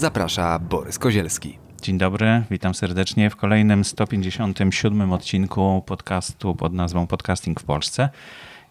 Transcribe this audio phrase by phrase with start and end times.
[0.00, 1.58] Zaprasza Borys Kozielski.
[1.82, 8.08] Dzień dobry, witam serdecznie w kolejnym 157 odcinku podcastu pod nazwą Podcasting w Polsce.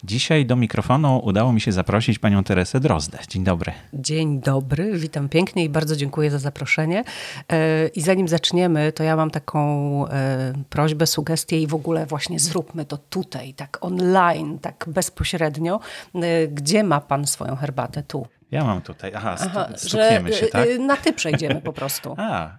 [0.04, 3.18] Dzisiaj do mikrofonu udało mi się zaprosić panią Teresę Drozdę.
[3.28, 3.72] Dzień dobry.
[3.92, 7.04] Dzień dobry, witam pięknie i bardzo dziękuję za zaproszenie.
[7.52, 9.60] E, I zanim zaczniemy, to ja mam taką
[10.08, 15.80] e, prośbę, sugestię i w ogóle właśnie zróbmy to tutaj, tak online, tak bezpośrednio.
[16.14, 18.02] E, gdzie ma pan swoją herbatę?
[18.02, 18.26] Tu.
[18.50, 19.12] Ja mam tutaj.
[19.14, 20.68] Aha, Aha stukniemy się, tak?
[20.78, 22.14] Na ty przejdziemy po prostu.
[22.18, 22.58] A,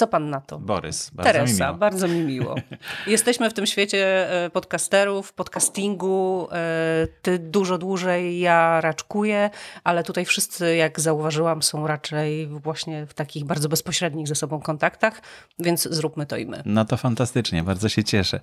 [0.00, 0.58] co pan na to?
[0.58, 1.78] Borys, bardzo Teresa, mi miło.
[1.78, 2.54] bardzo mi miło.
[3.06, 6.48] Jesteśmy w tym świecie e, podcasterów, podcastingu.
[6.52, 9.50] E, ty dużo dłużej, ja raczkuję,
[9.84, 15.22] ale tutaj wszyscy, jak zauważyłam, są raczej właśnie w takich bardzo bezpośrednich ze sobą kontaktach,
[15.58, 16.62] więc zróbmy to i my.
[16.64, 18.40] No to fantastycznie, bardzo się cieszę.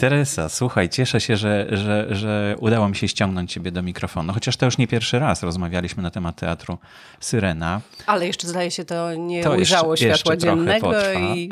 [0.00, 4.56] Teresa, słuchaj, cieszę się, że, że, że udało mi się ściągnąć ciebie do mikrofonu, chociaż
[4.56, 6.78] to już nie pierwszy raz rozmawialiśmy na temat teatru
[7.20, 7.80] Syrena.
[8.06, 11.50] Ale jeszcze zdaje się to nie to ujrzało jeszcze, światła jeszcze dziennego i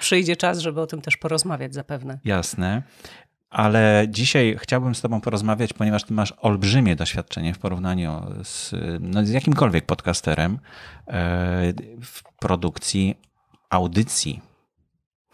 [0.00, 2.18] przyjdzie czas, żeby o tym też porozmawiać zapewne.
[2.24, 2.82] Jasne.
[3.50, 9.26] Ale dzisiaj chciałbym z Tobą porozmawiać, ponieważ Ty masz olbrzymie doświadczenie w porównaniu z, no,
[9.26, 10.58] z jakimkolwiek podcasterem
[11.06, 13.14] e, w produkcji
[13.70, 14.40] audycji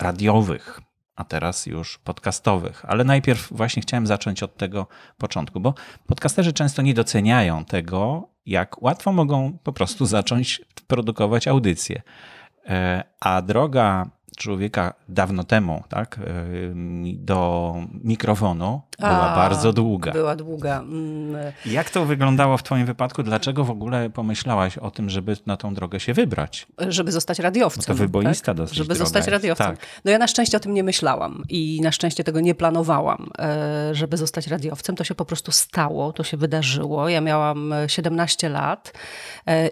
[0.01, 0.81] radiowych,
[1.17, 2.84] a teraz już podcastowych.
[2.89, 4.87] Ale najpierw właśnie chciałem zacząć od tego
[5.19, 5.75] początku, bo
[6.06, 12.03] podcasterzy często nie doceniają tego, jak łatwo mogą po prostu zacząć produkować audycje.
[12.65, 16.22] E, a droga człowieka dawno temu, tak, e,
[17.15, 20.12] do mikrofonu była A, bardzo długa.
[20.12, 20.78] Była długa.
[20.78, 21.53] Mm.
[21.66, 23.22] Jak to wyglądało w Twoim wypadku?
[23.22, 26.66] Dlaczego w ogóle pomyślałaś o tym, żeby na tą drogę się wybrać?
[26.88, 27.82] Żeby zostać radiowcem.
[27.82, 28.56] Bo to wyboista tak?
[28.56, 28.78] dosyć.
[28.78, 29.66] Żeby zostać radiowcem.
[29.66, 29.87] Tak.
[30.04, 33.94] No ja na szczęście o tym nie myślałam i na szczęście tego nie planowałam, e,
[33.94, 34.97] żeby zostać radiowcem.
[34.97, 37.09] To się po prostu stało, to się wydarzyło.
[37.09, 38.92] Ja miałam 17 lat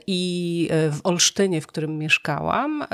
[0.06, 2.84] i w Olsztynie, w którym mieszkałam,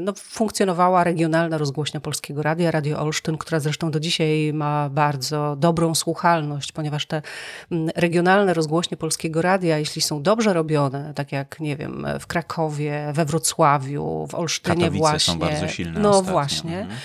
[0.00, 5.94] no, funkcjonowała regionalna rozgłośnia Polskiego Radia, Radio Olsztyn, która zresztą do dzisiaj ma bardzo dobrą
[5.94, 7.22] słuchalność, ponieważ te
[7.70, 13.10] mm, regionalne rozgłośnie Polskiego Radia, jeśli są dobrze robione, tak jak, nie wiem, w Krakowie,
[13.12, 15.32] we Wrocławiu, w Olsztynie Katowice właśnie.
[15.34, 16.32] są bardzo silne No ostatnio.
[16.32, 16.78] właśnie.
[16.78, 16.98] Mhm.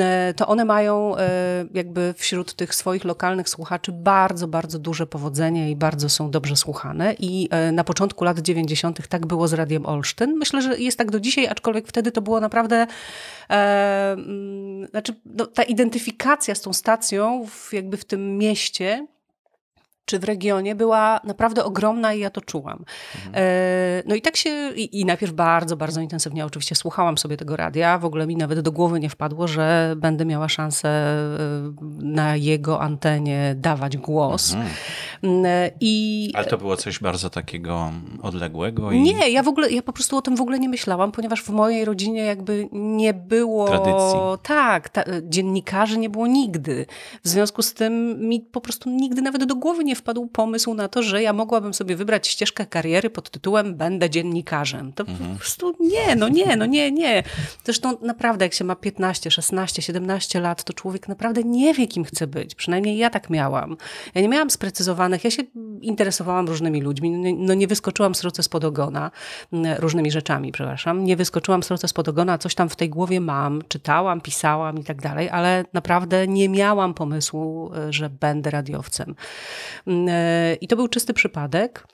[0.00, 1.30] E, to one mają e,
[1.74, 7.14] jakby wśród tych swoich lokalnych słuchaczy bardzo, bardzo duże powodzenie i bardzo są dobrze słuchane.
[7.18, 9.08] I e, na początku lat 90.
[9.08, 10.36] tak było z Radiem Olsztyn.
[10.36, 12.86] Myślę, że jest tak do dzisiaj, aczkolwiek wtedy to było naprawdę
[13.50, 14.16] e,
[14.90, 19.06] znaczy, no, ta identyfikacja z tą stacją w, jakby w tym mieście
[20.10, 22.84] czy w regionie była naprawdę ogromna i ja to czułam.
[23.16, 23.34] Mhm.
[23.36, 27.56] E, no i tak się, i, i, najpierw bardzo, bardzo intensywnie oczywiście słuchałam sobie tego
[27.56, 27.98] radia.
[27.98, 31.36] W ogóle mi nawet do głowy nie wpadło, że będę miała szansę e,
[32.02, 34.52] na jego antenie dawać głos.
[34.52, 34.70] Mhm.
[35.24, 36.30] E, I...
[36.34, 37.92] Ale to było coś bardzo takiego
[38.22, 38.92] odległego?
[38.92, 39.00] I...
[39.00, 41.48] Nie, ja w ogóle, ja po prostu o tym w ogóle nie myślałam, ponieważ w
[41.48, 43.68] mojej rodzinie jakby nie było...
[43.68, 44.18] Tradycji.
[44.42, 46.86] Tak, ta, dziennikarzy nie było nigdy.
[47.24, 50.88] W związku z tym mi po prostu nigdy nawet do głowy nie wpadł pomysł na
[50.88, 54.92] to, że ja mogłabym sobie wybrać ścieżkę kariery pod tytułem będę dziennikarzem.
[54.92, 55.30] To mhm.
[55.30, 57.22] po prostu nie, no nie, no nie, nie.
[57.64, 62.04] Zresztą naprawdę jak się ma 15, 16, 17 lat, to człowiek naprawdę nie wie, kim
[62.04, 62.54] chce być.
[62.54, 63.76] Przynajmniej ja tak miałam.
[64.14, 64.50] Ja nie miałam
[65.18, 65.42] sprecyzowanych, ja się
[65.80, 67.10] interesowałam różnymi ludźmi.
[67.36, 69.10] No nie wyskoczyłam sroce spod ogona,
[69.78, 71.04] różnymi rzeczami, przepraszam.
[71.04, 75.02] Nie wyskoczyłam sroce spod ogona, coś tam w tej głowie mam, czytałam, pisałam i tak
[75.02, 79.14] dalej, ale naprawdę nie miałam pomysłu, e, że będę radiowcem.
[79.86, 81.86] Mm, e, I to był czysty przypadek.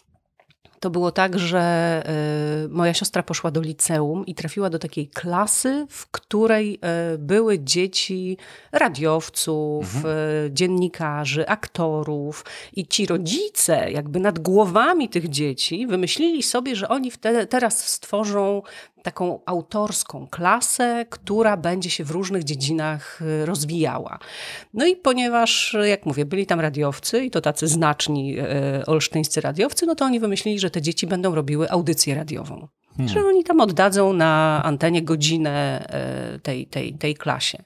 [0.87, 1.59] To było tak, że
[2.07, 7.59] e, moja siostra poszła do liceum i trafiła do takiej klasy, w której e, były
[7.59, 8.37] dzieci
[8.73, 10.55] radiowców, mhm.
[10.55, 12.45] dziennikarzy, aktorów.
[12.73, 18.63] I ci rodzice, jakby nad głowami tych dzieci, wymyślili sobie, że oni te, teraz stworzą
[19.03, 24.19] taką autorską klasę, która będzie się w różnych dziedzinach y, rozwijała.
[24.75, 28.37] No i ponieważ, jak mówię, byli tam radiowcy i to tacy znaczni
[28.87, 32.69] olsztyńscy radiowcy, no to oni wymyślili, że te dzieci będą robiły audycję radiową.
[32.97, 33.09] hmm.
[33.09, 35.87] że oni tam oddadzą na antenie godzinę
[36.43, 37.63] tej, tej, tej klasie.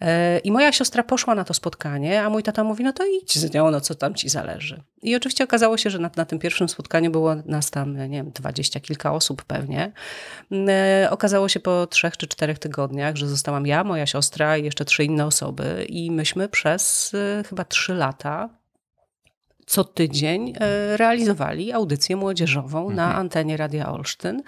[0.00, 3.38] E, I moja siostra poszła na to spotkanie, a mój tata mówi, no to idź
[3.38, 4.82] z nią, no co tam ci zależy.
[5.02, 8.30] I oczywiście okazało się, że na, na tym pierwszym spotkaniu było nas tam, nie wiem,
[8.30, 9.92] dwadzieścia kilka osób pewnie.
[10.52, 14.84] E, okazało się po trzech czy czterech tygodniach, że zostałam ja, moja siostra i jeszcze
[14.84, 18.57] trzy inne osoby i myśmy przez e, chyba trzy lata
[19.68, 22.96] co tydzień e, realizowali audycję młodzieżową mhm.
[22.96, 24.42] na antenie Radia Olsztyn.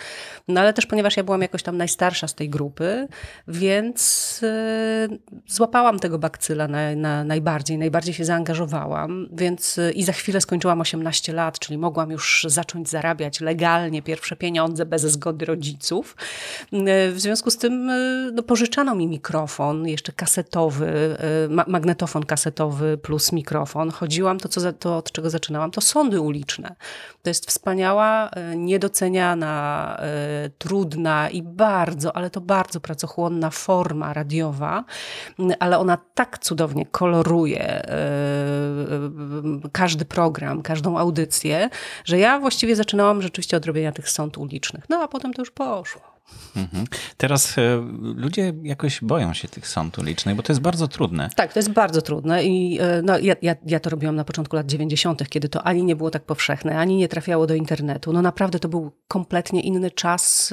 [0.49, 3.09] No ale też ponieważ ja byłam jakoś tam najstarsza z tej grupy,
[3.49, 5.09] więc e,
[5.47, 10.81] złapałam tego bakcyla na, na najbardziej, najbardziej się zaangażowałam, więc e, i za chwilę skończyłam
[10.81, 16.17] 18 lat, czyli mogłam już zacząć zarabiać legalnie pierwsze pieniądze bez zgody rodziców.
[17.13, 17.91] W związku z tym
[18.33, 21.17] no, pożyczano mi mikrofon, jeszcze kasetowy,
[21.67, 23.91] magnetofon kasetowy plus mikrofon.
[23.91, 26.75] Chodziłam to, co za, to czego zaczynałam, to sądy uliczne.
[27.23, 34.85] To jest wspaniała, e, niedoceniana, e, trudna i bardzo, ale to bardzo pracochłonna forma radiowa,
[35.59, 38.01] ale ona tak cudownie koloruje e,
[39.73, 41.71] każdy program, każdą audycję,
[42.05, 44.85] że ja właściwie zaczynałam rzeczywiście od robienia tych sąd ulicznych.
[44.89, 46.10] No a potem to już poszło.
[46.57, 46.85] Mhm.
[47.17, 51.29] Teraz e, ludzie jakoś boją się tych sąd ulicznych, bo to jest bardzo trudne.
[51.37, 54.57] Tak, to jest bardzo trudne i e, no, ja, ja, ja to robiłam na początku
[54.57, 58.13] lat 90., kiedy to ani nie było tak powszechne, ani nie trafiało do internetu.
[58.13, 60.53] No naprawdę to był kompletnie inny czas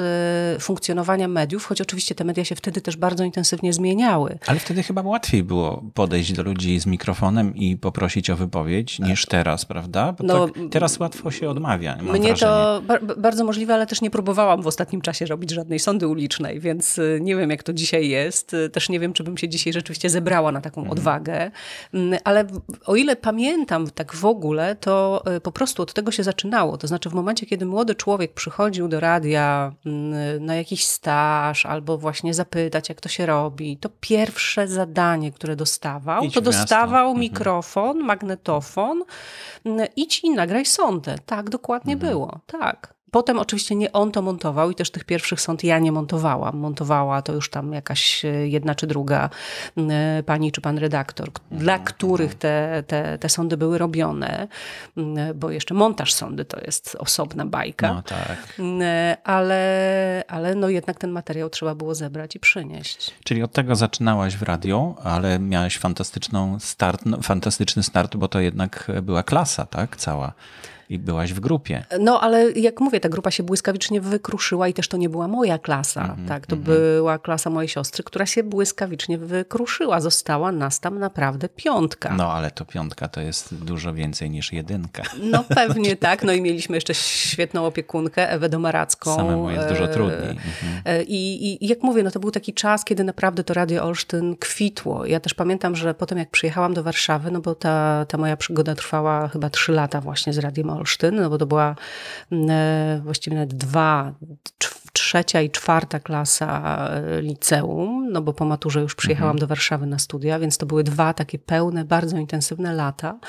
[0.55, 4.39] e, funkcjonowania mediów, choć oczywiście te media się wtedy też bardzo intensywnie zmieniały.
[4.47, 9.25] Ale wtedy chyba łatwiej było podejść do ludzi z mikrofonem i poprosić o wypowiedź niż
[9.25, 10.13] teraz, prawda?
[10.13, 11.95] Bo no, tak teraz łatwo się odmawia.
[11.95, 12.35] Mnie wrażenie.
[12.35, 12.81] to
[13.17, 16.97] bardzo możliwe, ale też nie próbowałam w ostatnim czasie robić żadnych żadnej sądy ulicznej, więc
[16.97, 18.53] y, nie wiem, jak to dzisiaj jest.
[18.53, 20.91] Y, też nie wiem, czy bym się dzisiaj rzeczywiście zebrała na taką mhm.
[20.91, 21.51] odwagę.
[21.93, 22.47] Mm, ale
[22.85, 26.77] o ile pamiętam tak w ogóle, to y, po prostu od tego się zaczynało.
[26.77, 31.97] To znaczy w momencie, kiedy młody człowiek przychodził do radia mm, na jakiś staż albo
[31.97, 37.19] właśnie zapytać, jak to się robi, to pierwsze zadanie, które dostawał, idź to dostawał mhm.
[37.19, 39.03] mikrofon, magnetofon,
[39.65, 41.15] mm, idź i nagraj sondę.
[41.25, 42.11] Tak, dokładnie mhm.
[42.11, 42.39] było.
[42.45, 42.96] Tak.
[43.11, 46.57] Potem oczywiście nie on to montował i też tych pierwszych sąd ja nie montowałam.
[46.57, 49.29] Montowała to już tam jakaś e, jedna czy druga
[49.77, 52.39] e, pani czy pan redaktor, dla mhm, których mhm.
[52.39, 54.47] te, te, te sądy były robione,
[55.35, 57.93] bo jeszcze montaż sądy to jest osobna bajka.
[57.93, 58.61] No tak.
[59.23, 63.13] Ale, ale no jednak ten materiał trzeba było zebrać i przynieść.
[63.23, 68.39] Czyli od tego zaczynałaś w radio, ale miałeś fantastyczną start, no, fantastyczny start, bo to
[68.39, 69.97] jednak była klasa, tak?
[69.97, 70.33] Cała
[70.89, 71.85] i byłaś w grupie.
[71.99, 75.57] No, ale jak mówię, ta grupa się błyskawicznie wykruszyła i też to nie była moja
[75.59, 76.03] klasa.
[76.03, 76.67] Mm -hmm, tak, to mm -hmm.
[76.67, 80.01] była klasa mojej siostry, która się błyskawicznie wykruszyła.
[80.01, 82.13] Została nas tam naprawdę piątka.
[82.17, 85.03] No, ale to piątka to jest dużo więcej niż jedynka.
[85.21, 86.23] No pewnie tak.
[86.23, 89.15] No i mieliśmy jeszcze świetną opiekunkę, Ewę Domaracką.
[89.15, 90.29] Samemu jest dużo trudniej.
[90.29, 90.81] Mhm.
[90.85, 94.35] E, I, I jak mówię, no to był taki czas, kiedy naprawdę to Radio Olsztyn
[94.35, 95.05] kwitło.
[95.05, 98.75] Ja też pamiętam, że potem jak przyjechałam do Warszawy, no bo ta, ta moja przygoda
[98.75, 100.76] trwała chyba trzy lata właśnie z Radiem Olsztyn,
[101.21, 101.75] no bo to była
[102.31, 104.13] mm, e, właściwie nawet dwa,
[105.07, 109.39] trzecia i czwarta klasa e, liceum, no bo po maturze już przyjechałam mhm.
[109.39, 113.19] do Warszawy na studia, więc to były dwa takie pełne, bardzo intensywne lata.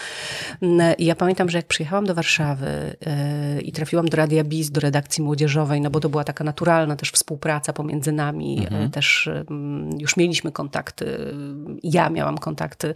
[0.63, 2.67] Mm, I ja pamiętam, że jak przyjechałam do Warszawy
[3.07, 6.97] e, i trafiłam do Radia BIS, do redakcji młodzieżowej, no bo to była taka naturalna
[6.97, 8.91] też współpraca pomiędzy nami, mhm.
[8.91, 11.35] też mm, już mieliśmy kontakty,
[11.83, 12.95] ja miałam kontakty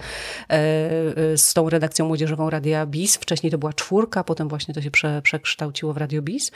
[1.37, 5.23] z tą redakcją młodzieżową Radia BIS, wcześniej to była czwórka, potem właśnie to się prze,
[5.23, 6.51] przekształciło w Radio BIS.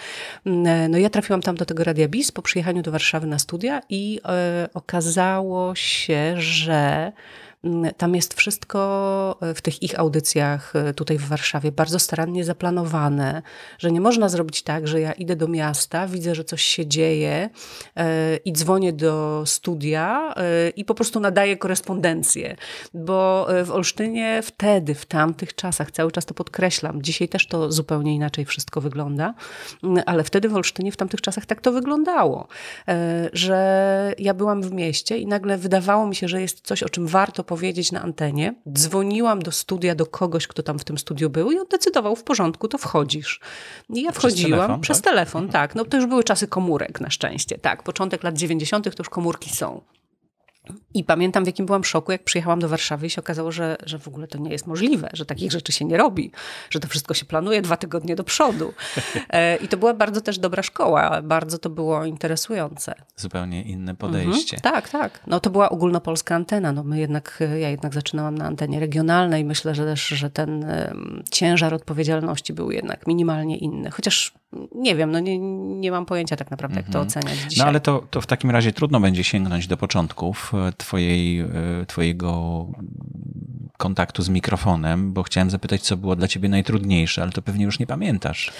[0.46, 3.82] Mm, no ja trafiłam tam do tego Radia BIS po przyjechaniu do Warszawy na studia
[3.88, 7.12] i e, okazało się, że
[7.96, 13.42] tam jest wszystko e, w tych ich audycjach e, tutaj w Warszawie bardzo starannie zaplanowane,
[13.78, 17.50] że nie można zrobić tak, że ja idę do miasta, widzę, że coś się dzieje
[17.96, 20.34] e, i dzwonię do studia
[20.76, 22.56] i po prostu nadaję korespondencję.
[22.94, 28.14] Bo w Olsztynie wtedy, w tamtych czasach, cały czas to podkreślam, dzisiaj też to zupełnie
[28.14, 29.34] inaczej wszystko wygląda,
[29.82, 32.48] mm, ale wtedy w Olsztynie, w tamtych czasach tak to wyglądało,
[33.32, 37.06] że ja byłam w mieście i nagle wydawało mi się, że jest coś, o czym
[37.06, 37.55] warto powiedzieć
[37.92, 38.54] na antenie.
[38.72, 42.24] Dzwoniłam do studia do kogoś, kto tam w tym studiu był i on decydował w
[42.24, 43.40] porządku, to wchodzisz.
[43.88, 45.12] I ja wchodziłam przez telefon, przez tak?
[45.12, 45.52] telefon mhm.
[45.52, 45.74] tak.
[45.74, 47.58] No to już były czasy komórek na szczęście.
[47.58, 48.84] Tak, początek lat 90.
[48.84, 49.80] to już komórki są.
[50.94, 53.98] I pamiętam, w jakim byłam szoku, jak przyjechałam do Warszawy i się okazało, że, że
[53.98, 56.30] w ogóle to nie jest możliwe, że takich rzeczy się nie robi,
[56.70, 58.72] że to wszystko się planuje dwa tygodnie do przodu.
[59.30, 62.94] E, I to była bardzo też dobra szkoła, bardzo to było interesujące.
[63.16, 64.56] Zupełnie inne podejście.
[64.56, 64.74] Mhm.
[64.74, 65.20] Tak, tak.
[65.26, 66.72] No to była ogólnopolska antena.
[66.72, 69.44] No my jednak, ja jednak zaczynałam na antenie regionalnej.
[69.44, 70.66] Myślę, że też, że ten
[71.30, 73.90] ciężar odpowiedzialności był jednak minimalnie inny.
[73.90, 74.34] Chociaż
[74.74, 75.38] nie wiem, no nie,
[75.78, 77.06] nie mam pojęcia tak naprawdę, jak to mhm.
[77.06, 77.64] oceniać dzisiaj.
[77.64, 81.46] No ale to, to w takim razie trudno będzie sięgnąć do początków twojej, e,
[81.86, 82.66] twojego
[83.76, 87.78] kontaktu z mikrofonem, bo chciałem zapytać, co było dla ciebie najtrudniejsze, ale to pewnie już
[87.78, 88.52] nie pamiętasz.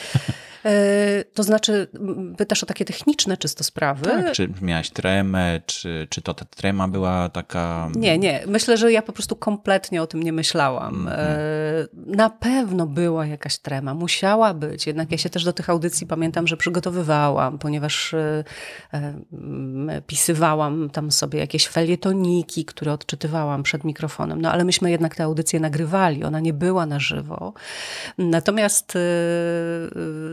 [0.67, 1.87] E, to znaczy,
[2.37, 4.05] pytasz o takie techniczne czysto sprawy?
[4.05, 7.91] Tak, czy miałaś tremę, czy, czy to ta trema była taka...
[7.97, 8.43] Nie, nie.
[8.47, 10.95] Myślę, że ja po prostu kompletnie o tym nie myślałam.
[10.95, 12.17] Mm -hmm.
[12.17, 14.87] Na pewno była jakaś trema, musiała być.
[14.87, 18.45] Jednak ja się też do tych audycji pamiętam, że przygotowywałam, ponieważ e,
[20.07, 24.41] pisywałam tam sobie jakieś felietoniki, które odczytywałam przed mikrofonem.
[24.41, 27.53] No ale myśmy jednak tę audycję nagrywali, ona nie była na żywo.
[28.19, 28.99] Natomiast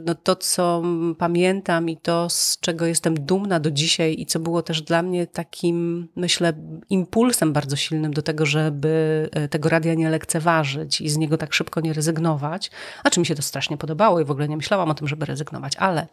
[0.05, 0.83] no, to, co
[1.17, 5.27] pamiętam i to, z czego jestem dumna do dzisiaj i co było też dla mnie
[5.27, 6.53] takim, myślę,
[6.89, 11.53] impulsem bardzo silnym do tego, żeby e, tego radia nie lekceważyć i z niego tak
[11.53, 12.71] szybko nie rezygnować.
[13.03, 15.25] A czy mi się to strasznie podobało i w ogóle nie myślałam o tym, żeby
[15.25, 16.07] rezygnować, ale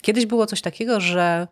[0.00, 1.48] kiedyś było coś takiego, że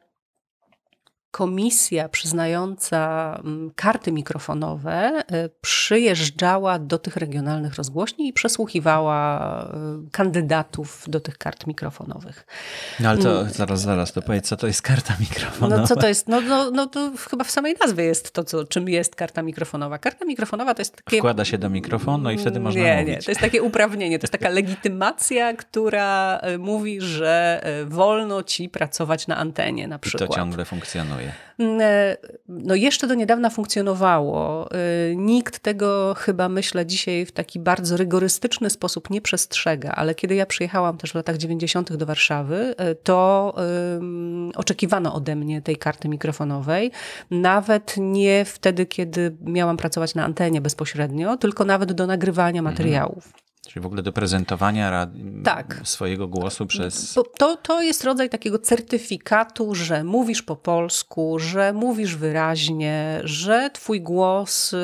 [1.30, 11.04] komisja przyznająca mm, karty mikrofonowe e, przyjeżdżała do tych regionalnych rozgłośni i przesłuchiwała e, kandydatów
[11.08, 12.46] do tych kart mikrofonowych.
[13.00, 13.52] No ale to mm.
[13.52, 15.82] zaraz, zaraz, to powiedz, co to jest karta mikrofonowa?
[15.82, 16.28] No co to jest?
[16.28, 19.98] No, no, no to chyba w samej nazwie jest to, co, czym jest karta mikrofonowa.
[19.98, 21.18] Karta mikrofonowa to jest takie...
[21.18, 23.16] Wkłada się do mikrofonu i wtedy można nie, mówić.
[23.16, 28.68] Nie, to jest takie uprawnienie, to jest taka legitymacja, która e, mówi, że wolno ci
[28.68, 30.30] pracować na antenie na przykład.
[30.30, 31.15] I to ciągle funkcjonuje.
[31.58, 32.16] Mm, e,
[32.48, 34.68] no jeszcze do niedawna funkcjonowało.
[34.70, 34.76] E,
[35.16, 40.46] nikt tego chyba myślę dzisiaj w taki bardzo rygorystyczny sposób nie przestrzega, ale kiedy ja
[40.46, 41.96] przyjechałam też w latach 90.
[41.96, 46.90] do Warszawy, e, to um, oczekiwano ode mnie tej karty mikrofonowej.
[47.30, 52.64] Nawet nie wtedy, kiedy miałam pracować na antenie bezpośrednio, tylko nawet do nagrywania mhm.
[52.64, 53.45] materiałów.
[53.66, 55.08] Czyli w ogóle do prezentowania
[55.44, 55.80] tak.
[55.84, 57.14] swojego głosu przez.
[57.38, 64.00] To, to jest rodzaj takiego certyfikatu, że mówisz po polsku, że mówisz wyraźnie, że twój
[64.00, 64.76] głos y,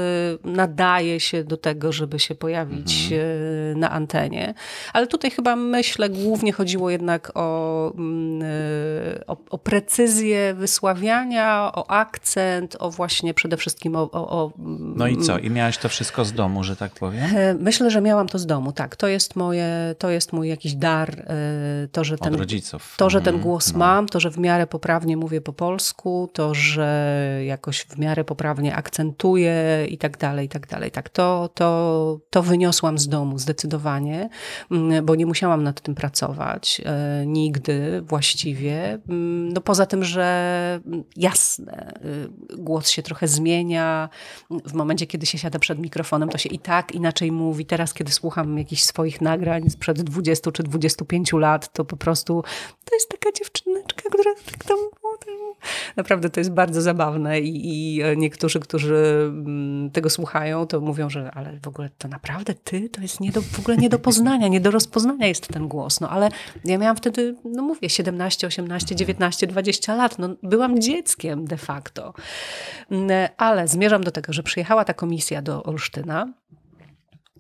[0.44, 3.20] nadaje się do tego, żeby się pojawić mhm.
[3.20, 4.54] Y, na antenie.
[4.92, 11.90] Ale tutaj chyba myślę, głównie chodziło jednak o, mm, y, o, o precyzję wysławiania, o
[11.90, 14.52] akcent, o właśnie przede wszystkim o, o.
[14.96, 15.38] No i co?
[15.38, 17.24] I miałaś to wszystko z domu, że tak powiem?
[17.36, 20.74] E, myślę, że miałam to z domu tak, to jest, moje, to jest mój jakiś
[20.74, 21.10] dar,
[21.84, 22.94] y, to, że ten, rodziców.
[22.98, 23.78] To, że ten mhm, głos no.
[23.78, 28.74] mam, to, że w miarę poprawnie mówię po polsku, to, że jakoś w miarę poprawnie
[28.76, 30.90] akcentuję i tak dalej, i tak dalej.
[30.90, 34.28] Tak, to, to, to wyniosłam z domu zdecydowanie,
[34.70, 36.80] mm, bo nie musiałam nad tym pracować
[37.22, 38.98] y, nigdy właściwie.
[39.08, 41.92] Mm, no poza tym, że mm, jasne,
[42.52, 44.08] y, głos się trochę zmienia.
[44.50, 47.66] W momencie, kiedy się siada przed mikrofonem, to się i tak inaczej mówi.
[47.66, 52.45] Teraz, kiedy słucham jakichś swoich nagrań sprzed 20 czy 25 lat, to po prostu
[52.85, 54.78] to jest taka dziewczyneczka, która tak tam
[55.97, 61.31] Naprawdę to jest bardzo zabawne i, i, niektórzy, którzy mm, tego słuchają, to mówią, że
[61.35, 64.49] ale w ogóle to naprawdę ty, to jest nie do, w ogóle nie do poznania,
[64.49, 66.00] nie do rozpoznania jest ten głos.
[66.00, 66.28] No ale
[66.64, 70.19] ja miałam wtedy, no mówię, 17, 18, 19, 20 lat.
[70.19, 72.14] No, byłam dzieckiem de facto.
[72.90, 76.33] Mm, ale zmierzam do tego, że przyjechała ta komisja do Olsztyna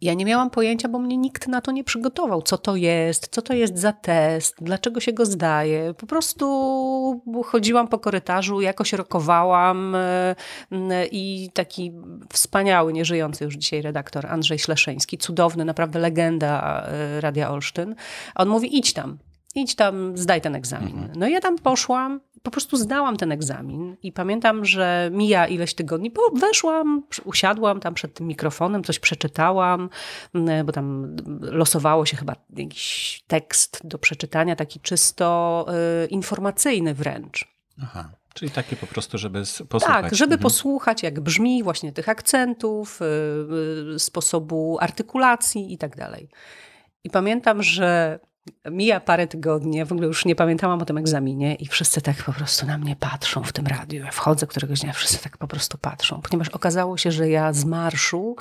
[0.02, 2.42] ja nie miałam pojęcia, bo mnie nikt na to nie przygotował.
[2.42, 5.94] Co to jest, co to jest za test, dlaczego się go zdaje.
[5.94, 10.34] Po prostu chodziłam po korytarzu, jakoś rokowałam e,
[11.12, 11.92] i taki
[12.32, 17.94] wspaniały, nieżyjący już dzisiaj redaktor Andrzej Śleszyński, cudowny, naprawdę legenda e, Radia Olsztyn.
[18.34, 19.18] On mówi, idź tam,
[19.54, 20.98] idź tam, zdaj ten egzamin.
[20.98, 21.12] Mhm.
[21.16, 26.10] No ja tam poszłam, po prostu zdałam ten egzamin i pamiętam, że mija ileś tygodni,
[26.10, 29.88] bo weszłam, usiadłam tam przed tym mikrofonem, coś przeczytałam,
[30.64, 35.66] bo tam losowało się chyba jakiś tekst do przeczytania, taki czysto
[36.04, 37.48] y, informacyjny wręcz.
[37.82, 38.10] Aha.
[38.34, 40.02] Czyli takie po prostu, żeby posłuchać.
[40.02, 40.42] Tak, żeby mhm.
[40.42, 46.28] posłuchać, jak brzmi właśnie tych akcentów, y, y, sposobu artykulacji i tak dalej.
[47.04, 48.18] I pamiętam, że
[48.70, 52.32] Mija parę tygodni, w ogóle już nie pamiętałam o tym egzaminie i wszyscy tak po
[52.32, 54.04] prostu na mnie patrzą w tym radiu.
[54.04, 57.64] Ja wchodzę któregoś dnia, wszyscy tak po prostu patrzą, ponieważ okazało się, że ja z
[57.64, 58.36] marszu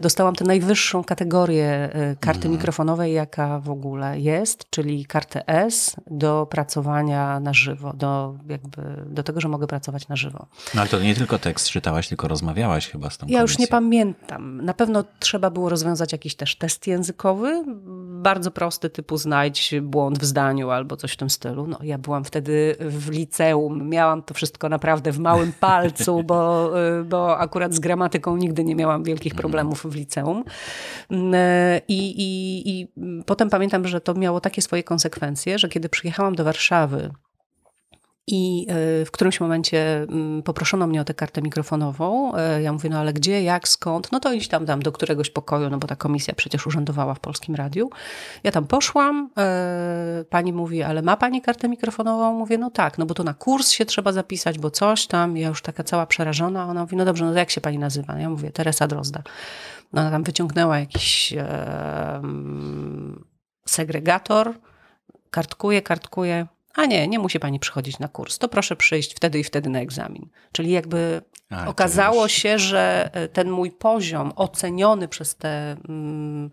[0.00, 2.52] dostałam tę najwyższą kategorię e, karty mm.
[2.52, 9.22] mikrofonowej, jaka w ogóle jest, czyli kartę S do pracowania na żywo, do, jakby, do
[9.22, 10.46] tego, że mogę pracować na żywo.
[10.74, 13.66] No ale to nie tylko tekst czytałaś, tylko rozmawiałaś chyba z tą Ja już nie
[13.66, 14.64] pamiętam.
[14.64, 17.64] Na pewno trzeba było rozwiązać jakiś też test językowy,
[18.22, 21.66] bardzo prosty, typu znajdź błąd w zdaniu albo coś w tym stylu.
[21.66, 27.04] No, ja byłam wtedy w liceum, miałam to wszystko naprawdę w małym palcu, bo, y,
[27.04, 30.44] bo akurat z gramatyką nigdy nie miałam wielkich problemów w liceum.
[31.10, 31.34] Mm,
[31.88, 32.88] I, i, I
[33.26, 37.10] potem pamiętam, że to miało takie swoje konsekwencje, że kiedy przyjechałam do Warszawy,
[38.26, 42.34] i e, w którymś momencie mm, poproszono mnie o tę kartę mikrofonową.
[42.34, 44.12] E, ja mówię, no ale gdzie, jak, skąd?
[44.12, 47.20] No to iść tam, tam do któregoś pokoju, no bo ta komisja przecież urzędowała w
[47.20, 47.90] Polskim Radiu.
[48.44, 52.34] Ja tam poszłam, e, pani mówi, ale ma pani kartę mikrofonową?
[52.34, 55.36] Mówię, no tak, no bo to na kurs się trzeba zapisać, bo coś tam.
[55.36, 56.66] Ja już taka cała przerażona.
[56.66, 58.18] Ona mówi, no dobrze, no to jak się pani nazywa?
[58.18, 59.22] Ja mówię, Teresa Drozda.
[59.92, 61.34] No ona tam wyciągnęła jakiś
[63.66, 64.54] segregator,
[65.30, 69.44] kartkuje, kartkuje a nie, nie musi pani przychodzić na kurs, to proszę przyjść wtedy i
[69.44, 70.28] wtedy na egzamin.
[70.52, 72.32] Czyli jakby a, okazało już...
[72.32, 76.50] się, że e, ten mój poziom oceniony przez tę mm,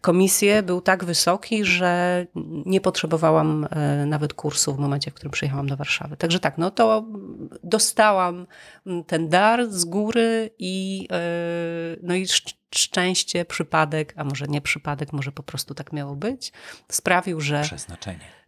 [0.00, 2.26] komisję był tak wysoki, że
[2.66, 6.16] nie potrzebowałam e, nawet kursu w momencie, w którym przyjechałam do Warszawy.
[6.16, 7.04] Także tak, no to
[7.64, 8.46] dostałam
[8.86, 11.16] mm, ten dar z góry i, e,
[12.02, 12.26] no i
[12.74, 16.52] szczęście, przypadek, a może nie przypadek, może po prostu tak miało być,
[16.88, 17.62] sprawił, że.
[17.62, 18.39] Przeznaczenie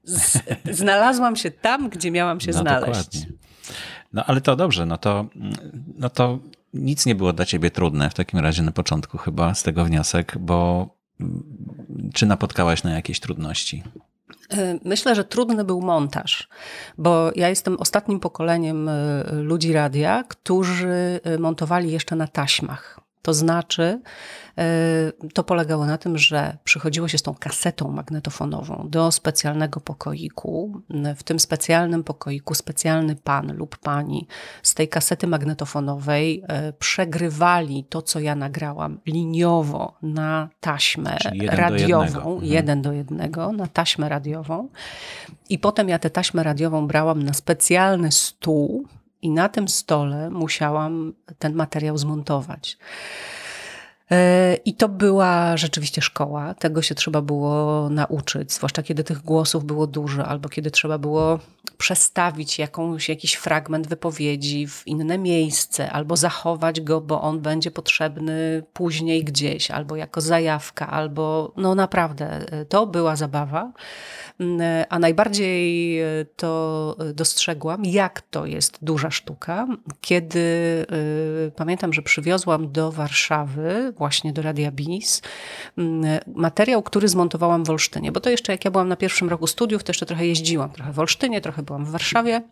[0.70, 3.04] znalazłam się tam, gdzie miałam się no, znaleźć.
[3.04, 3.38] Dokładnie.
[4.12, 5.26] No ale to dobrze, no to,
[5.98, 6.38] no to
[6.74, 10.38] nic nie było dla ciebie trudne w takim razie na początku chyba z tego wniosek,
[10.38, 10.88] bo
[12.14, 13.82] czy napotkałaś na jakieś trudności?
[14.50, 16.48] E, myślę, że trudny był montaż,
[16.98, 23.00] bo ja jestem ostatnim pokoleniem e, ludzi radia, którzy e, montowali jeszcze na taśmach.
[23.22, 24.00] To znaczy,
[24.58, 30.82] e, to polegało na tym, że przychodziło się z tą kasetą magnetofonową do specjalnego pokoiku.
[31.16, 34.26] W tym specjalnym pokoiku specjalny pan lub pani
[34.62, 42.12] z tej kasety magnetofonowej e, przegrywali to, co ja nagrałam liniowo na taśmę jeden radiową,
[42.12, 42.44] do mhm.
[42.52, 44.68] jeden do jednego, na taśmę radiową.
[45.48, 48.86] I potem ja tę taśmę radiową brałam na specjalny stół
[49.22, 52.78] i na tym stole musiałam ten materiał zmontować.
[54.10, 56.54] E, I to była rzeczywiście szkoła.
[56.54, 61.38] Tego się trzeba było nauczyć, zwłaszcza kiedy tych głosów było dużo, albo kiedy trzeba było
[61.72, 68.62] przestawić jakąś, jakiś fragment wypowiedzi w inne miejsce, albo zachować go, bo on będzie potrzebny
[68.72, 73.72] później gdzieś, albo jako zajawka, albo no naprawdę, e, to była zabawa.
[74.40, 79.66] Mm, a najbardziej e, to dostrzegłam, jak to jest duża sztuka,
[80.00, 80.42] kiedy
[81.56, 85.22] pamiętam, że przywiozłam do Warszawy właśnie do Radia BIS,
[85.78, 89.46] mm, materiał, który zmontowałam w Olsztynie, bo to jeszcze jak ja byłam na pierwszym roku
[89.46, 92.42] studiów, to jeszcze trochę jeździłam, trochę w Olsztynie, trochę byłam w Warszawie.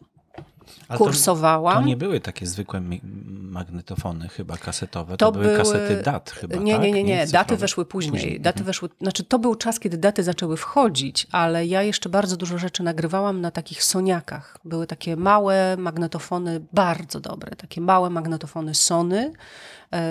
[0.89, 1.75] Ale kursowałam.
[1.75, 2.83] To, to, nie były takie zwykłe
[3.27, 6.83] magnetofony chyba kasetowe, to, to były, były kasety dat chyba, Nie, tak?
[6.83, 7.27] nie, nie, nie.
[7.27, 8.13] daty weszły później.
[8.13, 8.41] później.
[8.41, 8.67] Daty mhm.
[8.67, 12.83] weszły, znaczy to był czas, kiedy daty zaczęły wchodzić, ale ja jeszcze bardzo dużo rzeczy
[12.83, 14.59] nagrywałam na takich soniakach.
[14.65, 19.33] Były takie małe magnetofony, bardzo dobre, takie małe magnetofony Sony,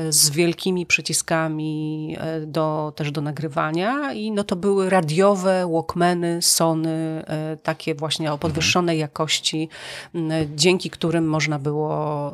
[0.09, 7.23] z wielkimi przyciskami e, do, też do nagrywania i no to były radiowe Walkmany, Sony,
[7.27, 9.01] e, takie właśnie o podwyższonej mhm.
[9.01, 9.69] jakości,
[10.55, 12.31] dzięki którym można było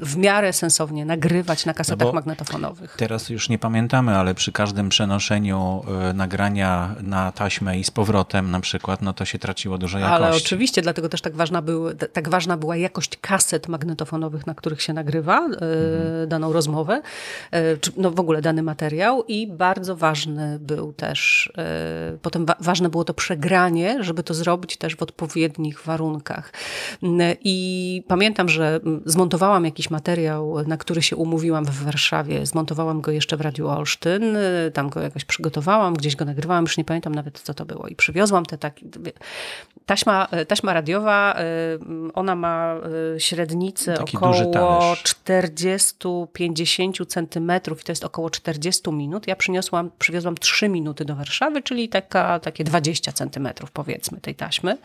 [0.00, 2.94] w miarę sensownie nagrywać na kasetach no magnetofonowych.
[2.98, 8.60] Teraz już nie pamiętamy, ale przy każdym przenoszeniu nagrania na taśmę i z powrotem na
[8.60, 10.24] przykład, no to się traciło dużo jakości.
[10.24, 14.82] Ale oczywiście, dlatego też tak ważna, był, tak ważna była jakość kaset magnetofonowych, na których
[14.82, 16.28] się nagrywa mhm.
[16.28, 17.02] daną rozmowę rozmowę,
[17.50, 22.88] e, czy no w ogóle dany materiał i bardzo ważny był też, e, potem ważne
[22.88, 26.52] było to przegranie, żeby to zrobić też w odpowiednich warunkach.
[27.44, 33.36] I pamiętam, że zmontowałam jakiś materiał, na który się umówiłam w Warszawie, zmontowałam go jeszcze
[33.36, 34.36] w Radiu Olsztyn,
[34.72, 37.88] tam go jakoś przygotowałam, gdzieś go nagrywałam, już nie pamiętam nawet co to było.
[37.88, 38.86] I przywiozłam te takie,
[39.86, 41.36] taśma, taśma radiowa,
[42.14, 42.76] ona ma
[43.18, 49.26] średnicę Taki około 40-50 50 centymetrów i to jest około 40 minut.
[49.26, 54.78] Ja przyniosłam, przywiozłam 3 minuty do Warszawy, czyli taka, takie 20 centymetrów powiedzmy tej taśmy.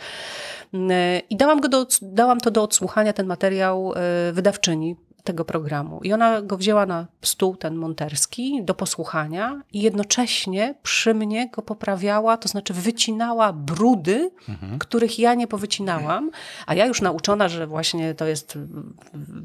[1.29, 4.95] I dałam, go do, dałam to do odsłuchania, ten materiał e, wydawczyni
[5.27, 5.99] tego programu.
[6.03, 11.61] I ona go wzięła na stół, ten monterski, do posłuchania i jednocześnie przy mnie go
[11.61, 14.79] poprawiała, to znaczy wycinała brudy, mhm.
[14.79, 16.31] których ja nie powycinałam,
[16.65, 18.57] a ja już nauczona, że właśnie to jest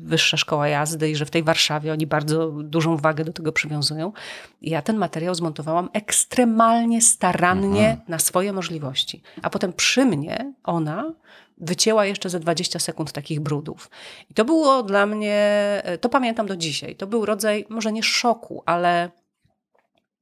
[0.05, 4.13] wyższa szkoła jazdy i że w tej Warszawie oni bardzo dużą wagę do tego przywiązują.
[4.63, 8.01] Ja ten materiał zmontowałam ekstremalnie starannie mhm.
[8.09, 9.23] na swoje możliwości.
[9.43, 11.13] A potem przy mnie ona
[11.59, 13.91] wycięła jeszcze ze 20 sekund takich brudów.
[14.31, 18.63] I to było dla mnie, to pamiętam do dzisiaj, to był rodzaj może nie szoku,
[18.67, 19.11] ale,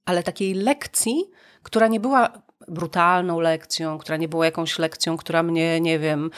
[0.05, 1.25] ale takiej lekcji,
[1.63, 6.31] która nie była brutalną lekcją, która nie była jakąś lekcją, która mnie, nie wiem,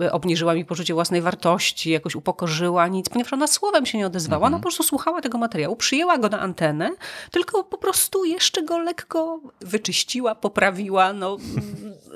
[0.00, 4.46] e, obniżyła mi poczucie własnej wartości, jakoś upokorzyła, nic, ponieważ ona słowem się nie odezwała.
[4.46, 4.54] Mhm.
[4.54, 6.90] Ona po prostu słuchała tego materiału, przyjęła go na antenę,
[7.30, 11.36] tylko po prostu jeszcze go lekko wyczyściła, poprawiła, no,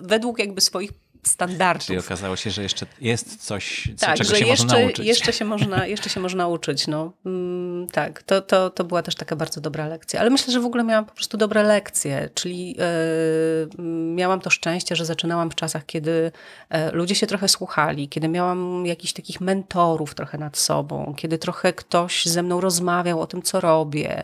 [0.03, 1.87] według jakby swoich standardów.
[1.87, 5.07] Czyli okazało się, że jeszcze jest coś, co, tak, czego się jeszcze, można nauczyć.
[5.07, 6.87] Jeszcze się można, jeszcze się można uczyć.
[6.87, 7.13] No.
[7.27, 10.21] Mm, tak, to, to, to była też taka bardzo dobra lekcja.
[10.21, 12.29] Ale myślę, że w ogóle miałam po prostu dobre lekcje.
[12.35, 16.33] Czyli yy, miałam to szczęście, że zaczynałam w czasach, kiedy
[16.71, 21.73] yy, ludzie się trochę słuchali, kiedy miałam jakichś takich mentorów trochę nad sobą, kiedy trochę
[21.73, 24.23] ktoś ze mną rozmawiał o tym, co robię,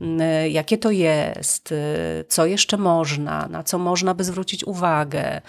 [0.00, 1.74] yy, jakie to jest,
[2.28, 5.40] co jeszcze można, na co można by zwrócić uwagę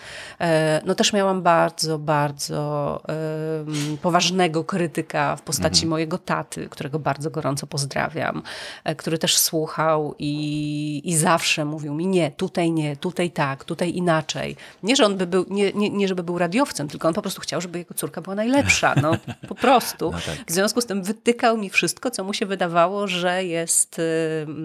[0.86, 5.89] no też miałam bardzo, bardzo um, poważnego krytyka w postaci mhm.
[5.89, 8.43] mojego taty, którego bardzo gorąco pozdrawiam,
[8.84, 13.95] e, który też słuchał i, i zawsze mówił mi nie, tutaj nie, tutaj tak, tutaj
[13.95, 14.56] inaczej.
[14.84, 17.41] Nie, że on by był, nie, nie, nie żeby był radiowcem, tylko on po prostu
[17.41, 19.12] chciał, żeby jego córka była najlepsza, no
[19.48, 20.12] po prostu.
[20.12, 20.48] No tak.
[20.48, 24.02] W związku z tym wytykał mi wszystko, co mu się wydawało, że jest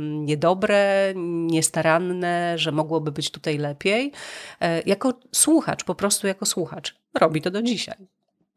[0.00, 1.12] niedobre,
[1.46, 4.12] niestaranne, że mogłoby być tutaj lepiej.
[4.60, 6.94] E, jako słuchacz po prostu prostu jako słuchacz.
[7.20, 7.96] Robi to do dzisiaj.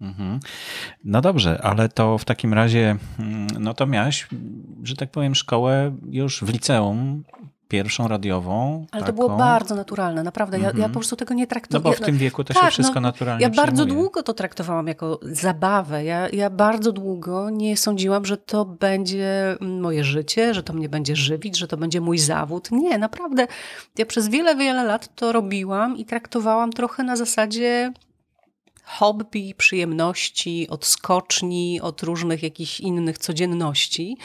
[0.01, 0.39] Mhm.
[1.03, 4.27] No dobrze, ale to w takim razie, mm, no to miałeś,
[4.83, 7.23] że tak powiem, szkołę już w liceum,
[7.67, 8.85] pierwszą radiową.
[8.91, 9.17] Ale taką.
[9.17, 10.57] to było bardzo naturalne, naprawdę.
[10.57, 10.91] Ja, ja mhm.
[10.91, 11.93] po prostu tego nie traktowałam.
[11.93, 14.03] No bo w tym wieku to tak, się wszystko no, naturalnie Ja bardzo przyjmuje.
[14.03, 16.03] długo to traktowałam jako zabawę.
[16.03, 21.15] Ja, ja bardzo długo nie sądziłam, że to będzie moje życie, że to mnie będzie
[21.15, 22.71] żywić, że to będzie mój zawód.
[22.71, 23.47] Nie, naprawdę.
[23.97, 27.93] Ja przez wiele, wiele lat to robiłam i traktowałam trochę na zasadzie
[28.83, 34.17] hobby, przyjemności, od skoczni, od różnych jakichś innych codzienności.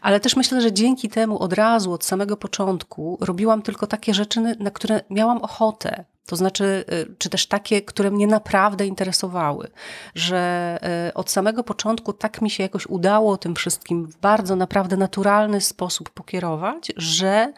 [0.00, 4.40] Ale też myślę, że dzięki temu od razu, od samego początku robiłam tylko takie rzeczy,
[4.40, 6.04] na które miałam ochotę.
[6.26, 9.68] To znaczy, y, czy też takie, które mnie naprawdę interesowały,
[10.14, 14.96] że y, od samego początku tak mi się jakoś udało tym wszystkim w bardzo naprawdę
[14.96, 17.52] naturalny sposób pokierować, że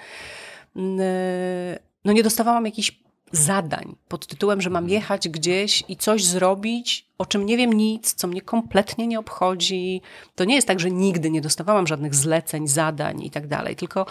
[0.76, 0.80] y,
[2.04, 3.00] no nie dostawałam jakichś
[3.32, 8.14] zadań pod tytułem, że mam jechać gdzieś i coś zrobić, o czym nie wiem nic,
[8.14, 10.02] co mnie kompletnie nie obchodzi.
[10.34, 14.06] To nie jest tak, że nigdy nie dostawałam żadnych zleceń, zadań i tak dalej, tylko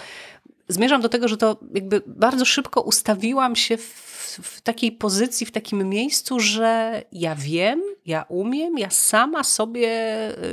[0.68, 4.10] zmierzam do tego, że to jakby bardzo szybko ustawiłam się w
[4.44, 9.90] w takiej pozycji, w takim miejscu, że ja wiem, ja umiem, ja sama sobie,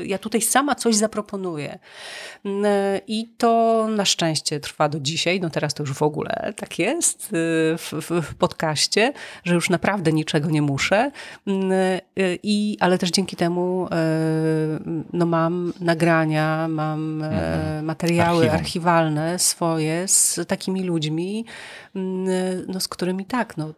[0.05, 1.79] ja tutaj sama coś zaproponuję.
[2.45, 2.67] Mm,
[3.07, 5.41] I to na szczęście trwa do dzisiaj.
[5.41, 7.29] No teraz to już w ogóle tak jest y,
[7.79, 9.13] w, w, w podcaście,
[9.45, 11.11] że już naprawdę niczego nie muszę.
[11.47, 12.01] Mm, y,
[12.43, 13.89] I, ale też dzięki temu y,
[15.13, 17.85] no mam nagrania, mam mhm.
[17.85, 18.61] materiały Archiwum.
[18.61, 21.45] archiwalne swoje z takimi ludźmi,
[22.67, 23.73] no, z którymi tak, no,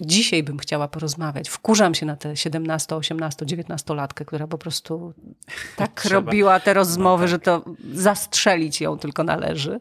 [0.00, 1.48] dzisiaj bym chciała porozmawiać.
[1.48, 5.14] Wkurzam się na tę 17, 18, 19 latkę, która po prostu
[5.76, 7.30] tak robiła te rozmowy, no tak.
[7.30, 9.80] że to zastrzelić ją tylko należy.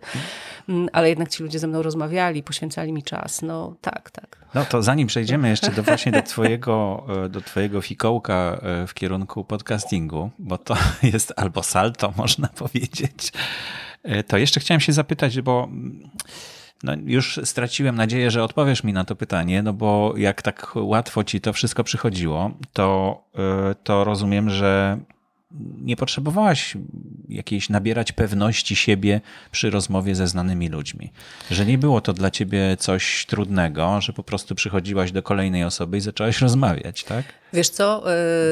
[0.69, 3.41] Mm, ale jednak ci ludzie ze mną rozmawiali, poświęcali mi czas.
[3.41, 4.38] No tak, tak.
[4.54, 8.93] No to zanim przejdziemy jeszcze do właśnie do twojego, e, do twojego fikołka e, w
[8.93, 10.78] kierunku podcastingu, bo to
[11.13, 13.32] jest albo salto, można powiedzieć,
[14.04, 15.69] e, to jeszcze chciałem się zapytać, bo
[16.84, 21.24] no, już straciłem nadzieję, że odpowiesz mi na to pytanie, no bo jak tak łatwo
[21.24, 23.22] ci to wszystko przychodziło, to,
[23.72, 25.00] e, to rozumiem, że
[25.82, 26.78] nie potrzebowałaś
[27.30, 31.12] jakiejś nabierać pewności siebie przy rozmowie ze znanymi ludźmi.
[31.52, 35.98] Że nie było to dla ciebie coś trudnego, że po prostu przychodziłaś do kolejnej osoby
[35.98, 37.41] i zaczęłaś rozmawiać, tak?
[37.54, 38.04] Wiesz co,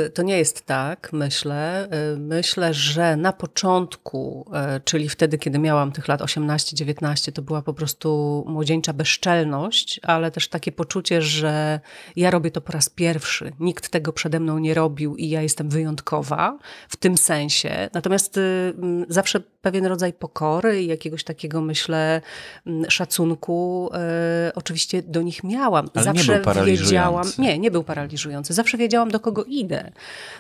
[0.06, 1.90] y, to nie jest tak, myślę.
[2.14, 7.62] Y, myślę, że na początku, y, czyli wtedy, kiedy miałam tych lat 18-19, to była
[7.62, 11.80] po prostu młodzieńcza bezczelność, ale też takie poczucie, że
[12.16, 13.52] ja robię to po raz pierwszy.
[13.60, 16.58] Nikt tego przede mną nie robił i ja jestem wyjątkowa
[16.90, 17.90] w tym sensie.
[17.94, 18.40] Natomiast
[19.10, 22.22] zawsze pewien rodzaj pokory i jakiegoś takiego, myślę,
[22.66, 25.90] mm, szacunku e, oczywiście do nich miałam.
[25.94, 27.26] Ale Zawsze nie był wiedziałam.
[27.38, 28.54] Nie, nie był paraliżujący.
[28.54, 29.92] Zawsze wiedziałam, do kogo idę.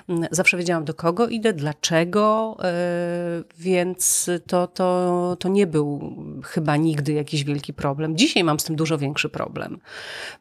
[0.10, 6.77] Mm, zawsze wiedziałam, do kogo idę, dlaczego, e, więc to, to, to nie był chyba
[6.77, 8.17] nigdy jakiś wielki problem.
[8.17, 9.79] Dzisiaj mam z tym dużo większy problem.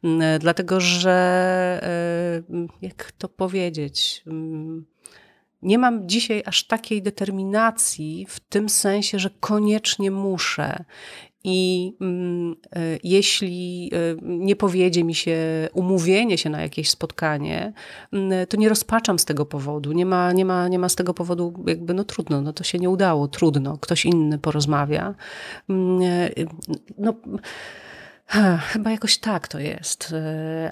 [0.04, 1.10] Mm, dlatego, że
[1.82, 4.24] e, jak to powiedzieć?
[5.62, 10.84] Nie mam dzisiaj aż takiej determinacji w tym sensie, że koniecznie muszę.
[11.44, 15.38] I mm, y, jeśli y, nie powiedzie mi się
[15.72, 17.72] umówienie się na jakieś spotkanie,
[18.42, 19.92] y, to nie rozpaczam z tego powodu.
[19.92, 22.78] Nie ma, nie ma, nie ma z tego powodu, jakby no trudno, no to się
[22.78, 25.14] nie udało, trudno, ktoś inny porozmawia.
[26.98, 27.14] No,
[28.72, 30.14] Chyba jakoś tak to jest.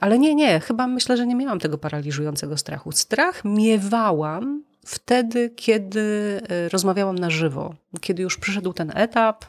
[0.01, 2.93] Ale nie, nie, chyba myślę, że nie miałam tego paraliżującego strachu.
[2.93, 9.45] Strach miewałam wtedy, kiedy e, rozmawiałam na żywo, kiedy już przyszedł ten etap,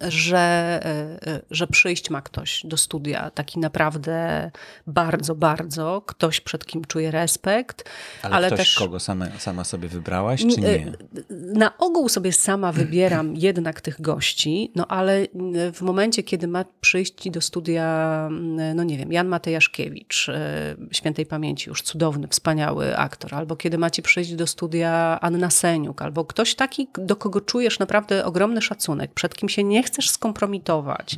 [0.00, 0.38] że,
[0.84, 4.50] e, e, że przyjść ma ktoś do studia, taki naprawdę
[4.86, 7.90] bardzo, bardzo, ktoś przed kim czuje respekt.
[8.22, 10.92] Ale, ale ktoś, też kogo sama, sama sobie wybrałaś, czy nie?
[11.30, 15.26] Na ogół sobie sama wybieram jednak tych gości, no ale
[15.72, 18.28] w momencie, kiedy ma przyjść do studia,
[18.74, 24.02] no nie wiem, Jan Matejaszkiewicz, e, świętej pamięci, już cudowny, wspaniały aktor, albo kiedy macie
[24.02, 29.34] przyjść do studia Anna Seniuk, albo ktoś taki, do kogo czujesz naprawdę ogromny szacunek, przed
[29.34, 31.16] kim się nie chcesz skompromitować,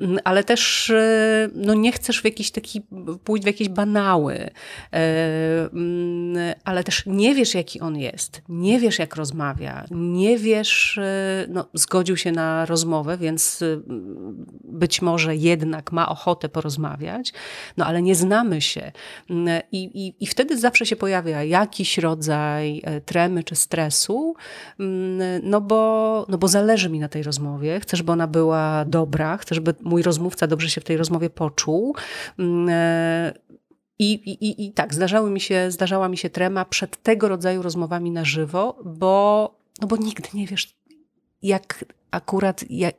[0.00, 0.18] mhm.
[0.24, 2.82] ale też e, no, nie chcesz w jakiś taki,
[3.24, 4.50] pójść w jakieś banały, e,
[5.72, 11.46] mm, ale też nie wiesz, jaki on jest, nie wiesz, jak rozmawia, nie wiesz, e,
[11.48, 13.64] no, zgodził się na rozmowę, więc
[14.64, 17.32] być może jednak ma ochotę porozmawiać,
[17.76, 18.92] no ale nie znamy się.
[19.30, 24.34] Mm, I, i, i wtedy zawsze się pojawia jakiś rodzaj tremy czy stresu,
[24.80, 29.36] mm, no bo, no bo zależy mi na tej rozmowie, chcę, żeby ona była dobra,
[29.36, 31.96] chcę, żeby mój rozmówca dobrze się w tej rozmowie poczuł.
[32.38, 33.32] Mm, e,
[33.98, 38.10] I, i, I tak, zdarzały mi się, zdarzała mi się trema przed tego rodzaju rozmowami
[38.10, 40.76] na żywo, bo, no bo nigdy nie wiesz,
[41.42, 42.94] jak akurat, jak,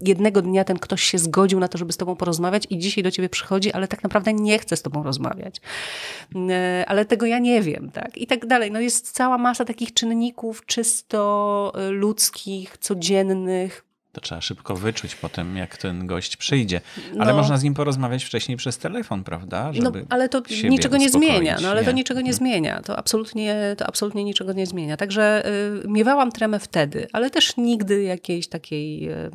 [0.00, 3.10] jednego dnia ten ktoś się zgodził na to, żeby z tobą porozmawiać i dzisiaj do
[3.10, 5.60] ciebie przychodzi, ale tak naprawdę nie chce z tobą rozmawiać.
[6.50, 8.18] E, ale tego ja nie wiem, tak?
[8.18, 8.70] I tak dalej.
[8.70, 15.28] No jest cała masa takich czynników czysto e, ludzkich, codziennych, to trzeba szybko wyczuć po
[15.28, 16.80] tym, jak ten gość przyjdzie.
[17.18, 17.38] Ale no.
[17.38, 19.66] można z nim porozmawiać wcześniej przez telefon, prawda?
[19.66, 21.56] No, Żeby no, ale to niczego nie zmienia.
[21.62, 21.86] No, ale nie.
[21.86, 22.82] to niczego nie zmienia.
[22.82, 24.96] To absolutnie, to absolutnie niczego nie zmienia.
[24.96, 25.46] Także
[25.84, 29.30] y, miewałam tremę wtedy, ale też nigdy jakiejś takiej y,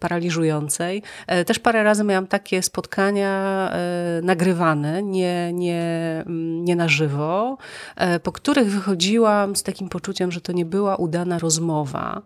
[0.00, 1.02] paraliżującej.
[1.40, 3.70] Y, też parę razy miałam takie spotkania
[4.18, 5.84] y, nagrywane, nie, nie,
[6.62, 7.58] nie na żywo,
[8.16, 12.22] y, po których wychodziłam z takim poczuciem, że to nie była udana rozmowa.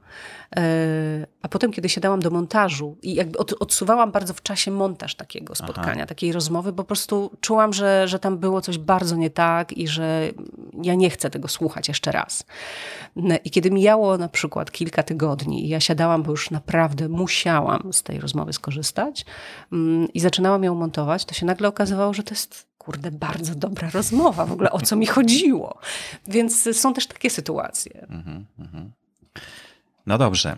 [0.57, 5.15] E, a potem, kiedy siadałam do montażu i jakby od, odsuwałam bardzo w czasie montaż
[5.15, 6.07] takiego spotkania, Aha.
[6.07, 9.89] takiej rozmowy, bo po prostu czułam, że, że tam było coś bardzo nie tak i
[9.89, 10.31] że
[10.83, 12.45] ja nie chcę tego słuchać jeszcze raz.
[13.45, 18.03] I kiedy mijało na przykład kilka tygodni i ja siadałam, bo już naprawdę musiałam z
[18.03, 19.27] tej rozmowy skorzystać
[19.73, 23.91] mm, i zaczynałam ją montować, to się nagle okazywało, że to jest kurde, bardzo dobra
[23.91, 25.79] rozmowa, w ogóle o co mi chodziło.
[26.27, 28.07] Więc są też takie sytuacje.
[28.11, 28.93] Mhm, mhm.
[30.07, 30.57] No dobrze.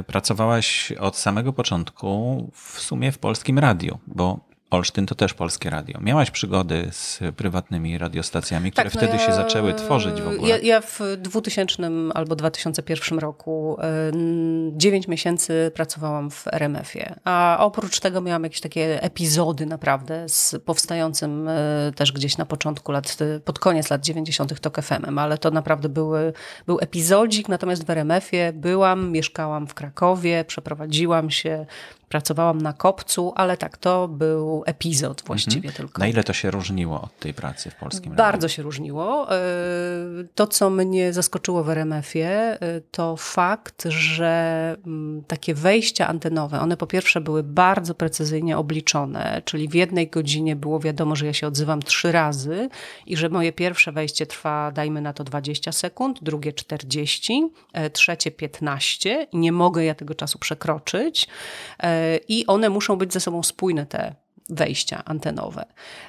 [0.00, 5.70] Y, pracowałaś od samego początku w sumie w polskim radiu, bo Olsztyn to też polskie
[5.70, 6.00] radio.
[6.00, 10.48] Miałaś przygody z prywatnymi radiostacjami, które tak, no wtedy ja, się zaczęły tworzyć w ogóle.
[10.48, 11.82] Ja, ja, w 2000
[12.14, 13.78] albo 2001 roku
[14.72, 21.48] 9 miesięcy pracowałam w RMF-ie, a oprócz tego miałam jakieś takie epizody naprawdę z powstającym
[21.48, 24.60] e, też gdzieś na początku lat, pod koniec lat 90.
[24.60, 26.32] TOK FM-em, ale to naprawdę były,
[26.66, 31.66] był epizodzik, natomiast w RMF-ie byłam, mieszkałam w Krakowie, przeprowadziłam się,
[32.14, 35.74] Pracowałam na kopcu, ale tak, to był epizod właściwie mhm.
[35.74, 36.00] tylko.
[36.02, 39.32] Na ile to się różniło od tej pracy w polskim Bardzo się różniło.
[39.32, 39.38] E,
[40.34, 42.58] to, co mnie zaskoczyło w RMF-ie, e,
[42.90, 49.68] to fakt, że mm, takie wejścia antenowe, one po pierwsze były bardzo precyzyjnie obliczone, czyli
[49.68, 52.68] w jednej godzinie było wiadomo, że ja się odzywam trzy razy
[53.06, 58.30] i że moje pierwsze wejście trwa, dajmy na to 20 sekund, drugie 40, e, trzecie
[58.30, 61.28] 15 i nie mogę ja tego czasu przekroczyć
[62.28, 64.14] i one muszą być ze sobą spójne, te
[64.48, 65.64] wejścia antenowe.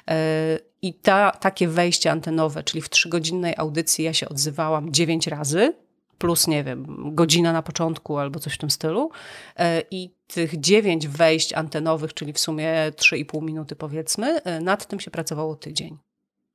[0.08, 5.74] E, I ta, takie wejście antenowe, czyli w trzygodzinnej audycji ja się odzywałam dziewięć razy,
[6.18, 9.12] plus, nie wiem, godzina na początku albo coś w tym stylu.
[9.60, 15.00] E, I tych dziewięć wejść antenowych, czyli w sumie 3,5 minuty powiedzmy, e, nad tym
[15.00, 15.98] się pracowało tydzień.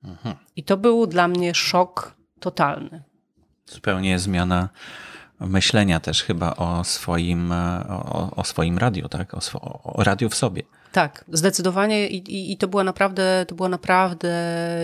[0.05, 0.37] Mhm.
[0.57, 3.03] I to był dla mnie szok totalny.
[3.67, 4.69] Zupełnie zmiana
[5.41, 7.53] myślenia też chyba o swoim,
[7.89, 9.35] o, o swoim radiu, tak?
[9.35, 9.41] O,
[9.83, 10.63] o radiu w sobie.
[10.93, 14.35] Tak, zdecydowanie i, i, i, to była naprawdę, to była naprawdę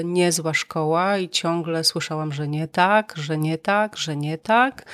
[0.04, 4.84] niezła szkoła i ciągle słyszałam, że nie tak, że nie tak, że nie tak.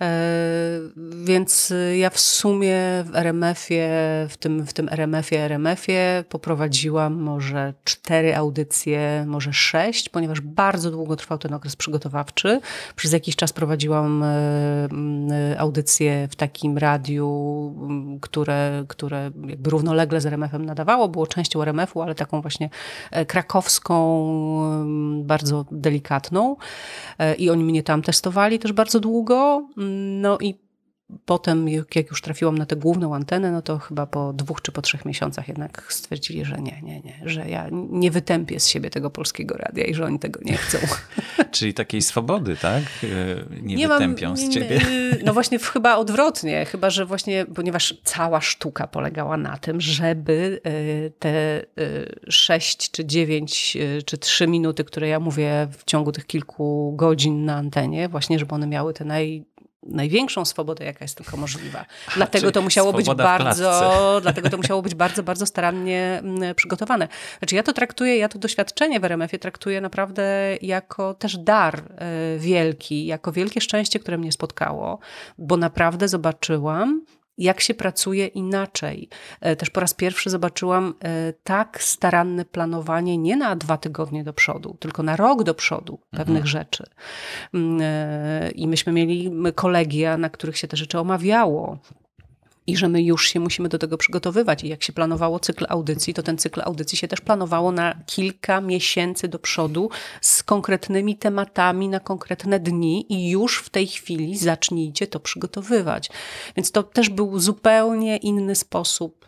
[0.00, 0.80] E,
[1.24, 3.90] więc ja w sumie w RMF-ie,
[4.28, 11.16] w tym, w tym RMF-ie, RMF-ie poprowadziłam może cztery audycje, może sześć, ponieważ bardzo długo
[11.16, 12.60] trwał ten okres przygotowawczy.
[12.96, 14.88] Przez jakiś czas prowadziłam e,
[15.58, 17.28] audycje w takim radiu,
[18.20, 22.70] które, które jakby równolegle z RMF-em nadawało, było częścią RMF-u, ale taką właśnie
[23.10, 23.96] e, krakowską,
[25.24, 26.56] bardzo delikatną.
[27.38, 29.66] I oni mnie tam testowali też bardzo długo.
[30.20, 30.66] No i
[31.24, 34.82] potem, jak już trafiłam na tę główną antenę, no to chyba po dwóch czy po
[34.82, 39.10] trzech miesiącach jednak stwierdzili, że nie, nie, nie, że ja nie wytępię z siebie tego
[39.10, 40.78] polskiego radia i że oni tego nie chcą.
[41.50, 42.82] Czyli takiej swobody, tak?
[43.62, 44.80] Nie, nie wytępią mam, z ciebie.
[45.24, 51.10] No właśnie chyba odwrotnie, chyba, że właśnie, ponieważ cała sztuka polegała na tym, żeby e,
[51.10, 51.64] te e,
[52.28, 57.44] sześć czy dziewięć e, czy trzy minuty, które ja mówię w ciągu tych kilku godzin
[57.44, 59.44] na antenie, właśnie żeby one miały te naj
[59.88, 61.84] największą swobodę, jaka jest tylko możliwa.
[62.16, 67.08] Dlatego to musiało być bardzo, dlatego to musiało być bardzo, bardzo starannie mm, przygotowane.
[67.38, 72.38] Znaczy ja to traktuję, ja to doświadczenie w RMF-ie traktuję naprawdę jako też dar e,
[72.38, 74.98] wielki, jako wielkie szczęście, które mnie spotkało,
[75.38, 77.02] bo naprawdę zobaczyłam,
[77.38, 79.08] jak się pracuje inaczej.
[79.40, 84.32] E, też po raz pierwszy zobaczyłam e, tak staranne planowanie nie na dwa tygodnie do
[84.32, 86.46] przodu, tylko na rok do przodu pewnych mhm.
[86.46, 86.84] rzeczy.
[87.54, 91.78] Mm, e, I myśmy mieli kolegia, na których się te rzeczy omawiało
[92.66, 94.64] i że my już się musimy do tego przygotowywać.
[94.64, 98.60] I jak się planowało cykl audycji, to ten cykl audycji się też planowało na kilka
[98.60, 105.06] miesięcy do przodu z konkretnymi tematami na konkretne dni i już w tej chwili zacznijcie
[105.06, 106.10] to przygotowywać.
[106.56, 109.26] Więc to też był zupełnie inny sposób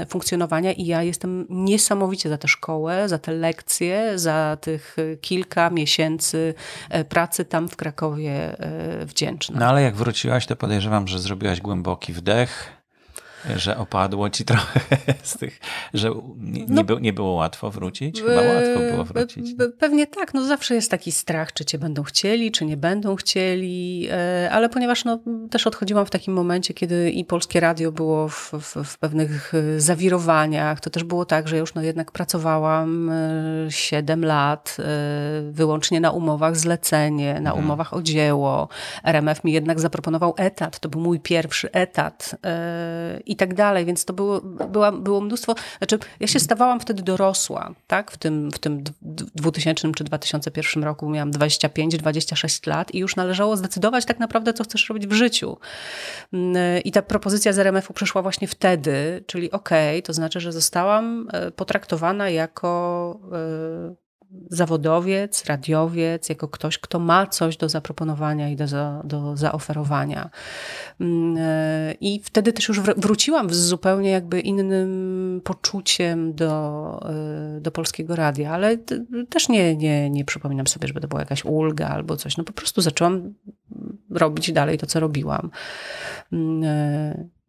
[0.00, 5.70] e, funkcjonowania i ja jestem niesamowicie za tę szkołę, za te lekcje, za tych kilka
[5.70, 6.54] miesięcy
[6.90, 9.60] e, pracy tam w Krakowie e, wdzięczna.
[9.60, 12.79] No ale jak wróciłaś, to podejrzewam, że zrobiłaś głęboki wdech Niech
[13.56, 14.80] że opadło ci trochę
[15.22, 15.60] z tych,
[15.94, 18.22] że nie, no, nie, nie było łatwo wrócić?
[18.22, 19.56] Chyba łatwo było wrócić.
[19.78, 24.08] Pewnie tak, no zawsze jest taki strach, czy cię będą chcieli, czy nie będą chcieli,
[24.10, 25.18] e, ale ponieważ no,
[25.50, 29.80] też odchodziłam w takim momencie, kiedy i Polskie Radio było w, w, w pewnych e,
[29.80, 33.10] zawirowaniach, to też było tak, że już no jednak pracowałam
[33.68, 34.76] 7 e, lat
[35.50, 37.64] wyłącznie na umowach zlecenie, na mhm.
[37.64, 38.68] umowach o dzieło.
[39.04, 42.36] RMF mi jednak zaproponował etat, to był mój pierwszy etat
[43.30, 47.74] i tak dalej, więc to było, była, było mnóstwo, znaczy ja się stawałam wtedy dorosła,
[47.86, 48.84] tak, w tym, w tym
[49.34, 54.88] 2000 czy 2001 roku miałam 25-26 lat i już należało zdecydować tak naprawdę, co chcesz
[54.88, 55.56] robić w życiu.
[56.32, 60.52] Mm, I ta propozycja z RMF-u przyszła właśnie wtedy, czyli okej, okay, to znaczy, że
[60.52, 64.09] zostałam e, potraktowana jako e,
[64.50, 70.30] zawodowiec, radiowiec, jako ktoś, kto ma coś do zaproponowania i do, za, do zaoferowania.
[71.00, 77.00] Mm, e, I wtedy też już wróciłam z zupełnie jakby innym poczuciem do,
[77.56, 78.76] e, do polskiego radia, ale
[79.28, 82.36] też nie, nie, nie przypominam sobie, żeby to była jakaś ulga albo coś.
[82.36, 83.34] No po prostu zaczęłam
[84.10, 85.50] robić dalej to, co robiłam.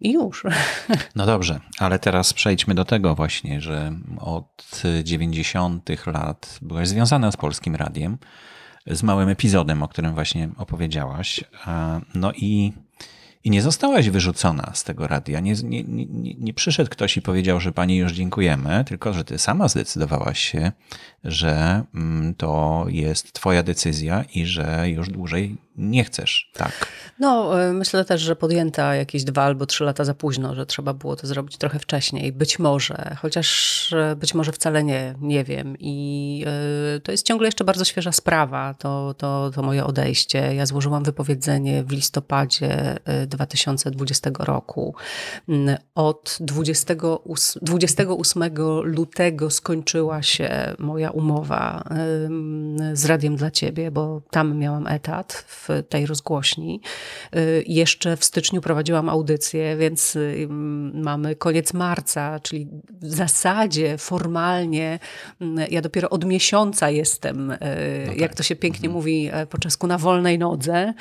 [0.02, 0.44] I już.
[1.16, 5.90] No dobrze, ale teraz przejdźmy do tego właśnie, że od 90.
[6.08, 8.18] lat byłeś związana z Polskim Radiem,
[8.88, 11.44] z małym epizodem, o którym właśnie opowiedziałaś.
[12.16, 12.74] No i
[13.44, 15.40] i nie zostałaś wyrzucona z tego radia.
[15.40, 16.06] Nie, nie, nie,
[16.40, 20.72] nie, przyszedł ktoś i powiedział, że pani już dziękujemy, tylko że ty sama zdecydowałaś się,
[21.24, 26.88] że mm, to jest twoja decyzja i że już dłużej nie chcesz, tak?
[27.20, 30.94] No, e, myślę też, że podjęta jakieś dwa albo trzy lata za późno, że trzeba
[30.94, 32.32] było to zrobić trochę wcześniej.
[32.32, 35.76] Być może, chociaż e, być może wcale nie, nie wiem.
[35.80, 36.46] I
[36.96, 40.56] e, to jest ciągle jeszcze bardzo świeża sprawa, to, to, to moje odejście.
[40.56, 44.96] Ja złożyłam wypowiedzenie w listopadzie 2020 roku.
[45.50, 48.44] Mm, od 28, 28
[48.84, 51.84] lutego skończyła się moja umowa
[52.94, 56.82] z Radiem dla Ciebie, bo tam miałam etat w tej rozgłośni.
[57.36, 60.48] Y, jeszcze w styczniu prowadziłam audycję, więc y,
[60.94, 62.68] mamy koniec marca, czyli
[63.02, 65.00] w zasadzie formalnie
[65.42, 67.58] mm, ja dopiero od miesiąca jestem, y,
[68.06, 68.18] no tak.
[68.18, 68.94] jak to się pięknie mhm.
[68.94, 70.94] mówi po czesku, na wolnej nodze,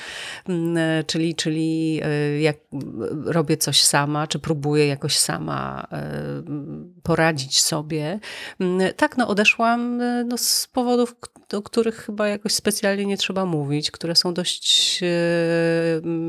[0.49, 2.01] mm, czyli, czyli
[2.40, 2.57] jak
[3.25, 5.87] robię coś sama, czy próbuję jakoś sama
[7.03, 8.20] poradzić sobie.
[8.96, 11.14] Tak, no odeszłam no, z powodów,
[11.54, 15.00] o których chyba jakoś specjalnie nie trzeba mówić, które są dość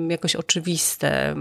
[0.09, 1.35] jakoś oczywiste.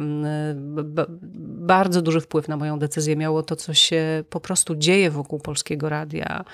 [1.44, 5.88] Bardzo duży wpływ na moją decyzję miało to, co się po prostu dzieje wokół Polskiego
[5.88, 6.44] Radia.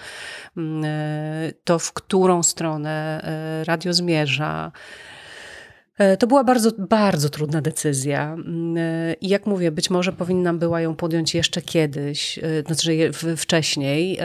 [1.65, 4.73] To, w którą stronę e, radio zmierza.
[5.99, 8.33] E, to była bardzo, bardzo trudna decyzja.
[8.33, 13.11] Mm, e, I jak mówię, być może powinnam była ją podjąć jeszcze kiedyś, e, znaczy
[13.37, 14.19] wcześniej.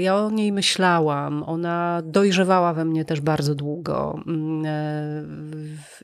[0.00, 1.42] Ja o niej myślałam.
[1.42, 4.22] Ona dojrzewała we mnie też bardzo długo.
[4.26, 4.64] Mm,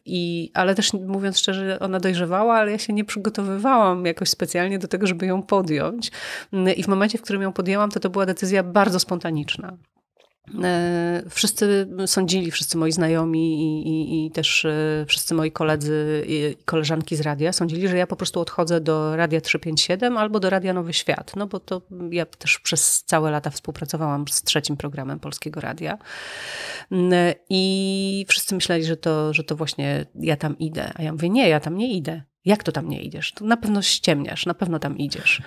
[0.04, 4.88] I, ale też mówiąc szczerze, ona dojrzewała, ale ja się nie przygotowywałam jakoś specjalnie do
[4.88, 6.10] tego, żeby ją podjąć.
[6.52, 9.76] Mm, I w momencie, w którym ją podjęłam, to to była decyzja bardzo spontaniczna.
[10.62, 16.56] E, wszyscy sądzili, wszyscy moi znajomi i, i, i, też e, wszyscy moi koledzy i
[16.64, 20.72] koleżanki z radia sądzili, że ja po prostu odchodzę do Radia 357 albo do Radia
[20.72, 25.60] Nowy Świat, no bo to ja też przez całe lata współpracowałam z trzecim programem Polskiego
[25.60, 25.98] Radia
[26.92, 31.28] mm, i wszyscy myśleli, że to, że to właśnie ja tam idę, a ja mówię,
[31.28, 32.22] nie, ja tam nie idę.
[32.44, 33.32] Jak to tam nie idziesz?
[33.32, 35.42] To na pewno ściemniasz, na pewno tam idziesz.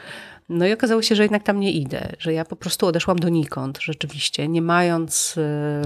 [0.50, 3.80] No i okazało się, że jednak tam nie idę, że ja po prostu odeszłam donikąd,
[3.82, 5.40] rzeczywiście, nie mając...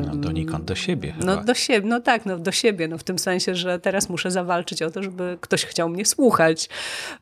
[0.05, 1.25] No, donikąd do siebie chyba.
[1.25, 4.31] No do siebie, no tak, no do siebie, no w tym sensie, że teraz muszę
[4.31, 6.69] zawalczyć o to, żeby ktoś chciał mnie słuchać.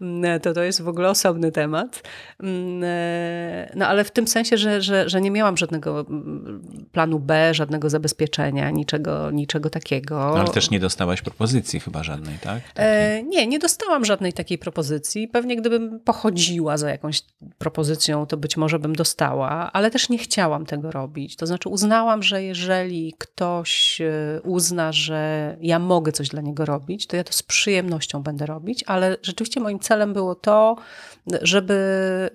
[0.02, 2.04] Mm, to to jest w ogóle osobny temat.
[2.40, 7.20] Mm, e, no ale w tym sensie, że, że, że nie miałam żadnego mm, planu
[7.20, 10.16] B, żadnego zabezpieczenia, niczego, niczego takiego.
[10.16, 12.62] No, ale też nie dostałaś propozycji chyba żadnej, tak?
[12.76, 15.28] E, nie, nie dostałam żadnej takiej propozycji.
[15.28, 17.25] Pewnie gdybym pochodziła za jakąś
[17.58, 21.36] propozycją, to być może bym dostała, ale też nie chciałam tego robić.
[21.36, 27.08] To znaczy uznałam, że jeżeli ktoś e, uzna, że ja mogę coś dla niego robić,
[27.08, 30.76] to ja to z przyjemnością będę robić, ale rzeczywiście moim celem było to,
[31.42, 31.76] żeby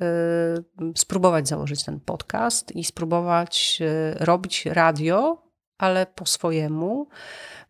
[0.01, 5.43] e, spróbować założyć ten podcast i spróbować e, robić radio,
[5.79, 7.09] ale po swojemu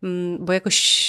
[0.03, 1.00] Mm, bo jakoś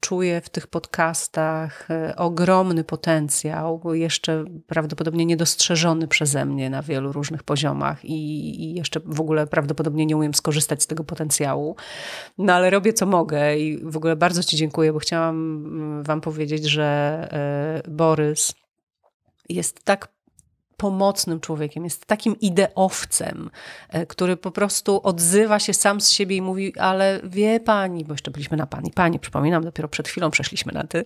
[0.00, 7.42] czuję w tych podcastach e, ogromny potencjał, jeszcze prawdopodobnie niedostrzeżony przeze mnie na wielu różnych
[7.42, 11.76] poziomach i, jeszcze w ogóle prawdopodobnie nie umiem skorzystać z tego potencjału.
[12.38, 16.20] No ale robię co mogę i w ogóle bardzo Ci dziękuję, bo chciałam mm, Wam
[16.20, 16.84] powiedzieć, że
[17.86, 18.54] e, Borys
[19.48, 20.17] jest tak
[20.78, 23.50] pomocnym człowiekiem, jest takim ideowcem,
[23.88, 28.14] e, który po prostu odzywa się sam z siebie i mówi, ale wie pani, bo
[28.14, 31.04] jeszcze byliśmy na pani, pani, przypominam, dopiero przed chwilą przeszliśmy na ty,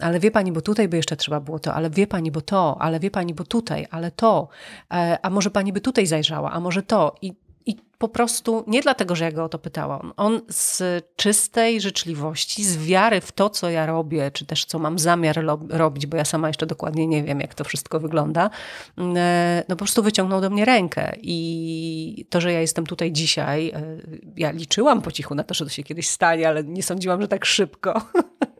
[0.00, 2.76] ale wie pani, bo tutaj by jeszcze trzeba było to, ale wie pani, bo to,
[2.80, 4.48] ale wie pani, bo tutaj, ale to,
[4.92, 7.14] e, a może pani by tutaj zajrzała, a może to.
[7.22, 10.12] I i po prostu nie dlatego, że ja go o to pytałam.
[10.16, 10.82] On z
[11.16, 16.06] czystej życzliwości, z wiary w to, co ja robię, czy też co mam zamiar robić,
[16.06, 18.50] bo ja sama jeszcze dokładnie nie wiem, jak to wszystko wygląda,
[18.96, 21.12] mm, e, no po prostu wyciągnął do mnie rękę.
[21.22, 23.98] I to, że ja jestem tutaj dzisiaj, e,
[24.36, 27.28] ja liczyłam po cichu na to, że to się kiedyś stanie, ale nie sądziłam, że
[27.28, 28.02] tak szybko.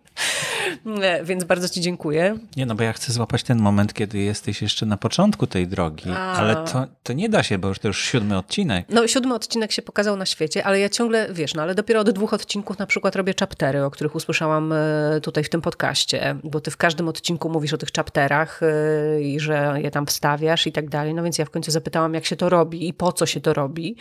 [1.25, 2.39] Więc bardzo Ci dziękuję.
[2.57, 6.11] Nie, no bo ja chcę złapać ten moment, kiedy jesteś jeszcze na początku tej drogi,
[6.11, 6.33] A.
[6.33, 8.87] ale to, to nie da się, bo już to już siódmy odcinek.
[8.89, 12.11] No, siódmy odcinek się pokazał na świecie, ale ja ciągle, wiesz, no ale dopiero od
[12.11, 16.61] dwóch odcinków na przykład robię chaptery, o których usłyszałam e, tutaj w tym podcaście, bo
[16.61, 20.73] ty w każdym odcinku mówisz o tych chapterach e, i że je tam wstawiasz i
[20.73, 21.15] tak dalej.
[21.15, 23.55] No więc ja w końcu zapytałam, jak się to robi i po co się to
[23.55, 23.97] robi.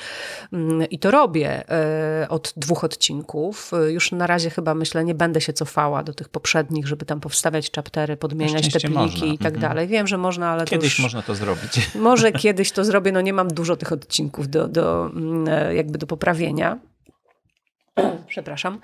[0.54, 3.72] Mm, I to robię e, od dwóch odcinków.
[3.88, 7.20] Już na razie chyba myślę, nie będę się cofała do tych poprzednich nich, żeby tam
[7.20, 9.28] powstawiać chaptery, podmieniać te pliki można.
[9.28, 9.62] i tak mhm.
[9.62, 9.88] dalej.
[9.88, 11.92] Wiem, że można, ale Kiedyś można to zrobić.
[11.96, 15.98] Może kiedyś to zrobię, no nie mam dużo tych odcinków do, do, mm, e, jakby
[15.98, 16.80] do poprawienia.
[18.28, 18.80] Przepraszam,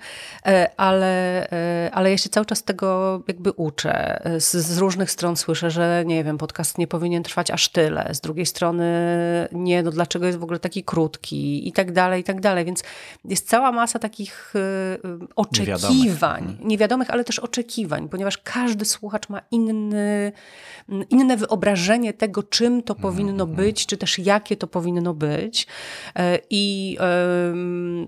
[0.46, 4.22] e, ale, e, ale ja się cały czas tego jakby uczę.
[4.38, 8.10] Z, z, różnych stron słyszę, że nie wiem, podcast nie powinien trwać aż tyle.
[8.14, 8.84] Z drugiej strony
[9.52, 12.64] nie, no dlaczego jest w ogóle taki krótki i tak dalej, i tak dalej.
[12.64, 12.82] Więc
[13.24, 19.40] jest cała masa takich e, oczekiwań, niewiadomych, niewiadomych ale też oczekiwań, ponieważ każdy słuchacz ma
[19.50, 20.32] inny,
[21.10, 23.56] inne wyobrażenie tego, czym to powinno mm -hmm.
[23.56, 25.66] być, czy też jakie to powinno być.
[26.50, 26.98] I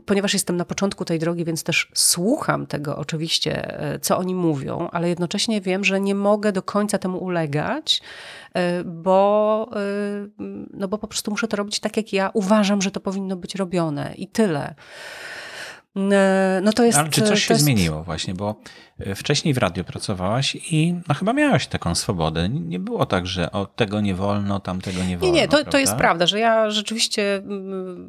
[0.07, 4.35] ponieważ jestem na początku początku tej drogi, więc też słucham tego oczywiście, e, co oni
[4.35, 8.03] mówią, ale jednocześnie wiem, że nie mogę do końca temu ulegać,
[8.55, 10.45] e, bo, e,
[10.75, 13.55] no bo po prostu muszę to robić tak, jak ja uważam, że to powinno być
[13.55, 14.75] robione i tyle.
[15.97, 17.65] E, no to jest, Ale czy coś się jest...
[17.65, 18.61] zmieniło właśnie, bo
[18.99, 22.49] e, wcześniej w radiu pracowałaś i no chyba miałaś taką swobodę.
[22.49, 25.35] Nie było tak, że o tego nie wolno, tamtego nie wolno.
[25.35, 25.71] Nie, nie, to, prawda?
[25.71, 27.43] to jest prawda, że ja rzeczywiście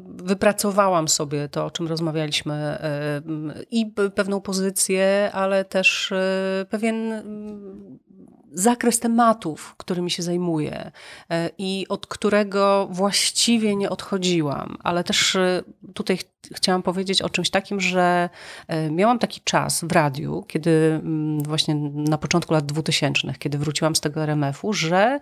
[0.06, 3.22] wypracowałam sobie to, o czym rozmawialiśmy e,
[3.70, 6.12] i pewną pozycję, ale też
[6.70, 7.22] pewien
[8.54, 10.90] zakres tematów, którymi się zajmuję
[11.30, 15.62] e, i od którego właściwie nie odchodziłam, ale też e,
[15.94, 16.22] tutaj ch
[16.54, 18.30] chciałam powiedzieć o czymś takim, że
[18.68, 23.96] e, miałam taki czas w radiu, kiedy mm, właśnie na początku lat 2000, kiedy wróciłam
[23.96, 25.20] z tego RMF-u, że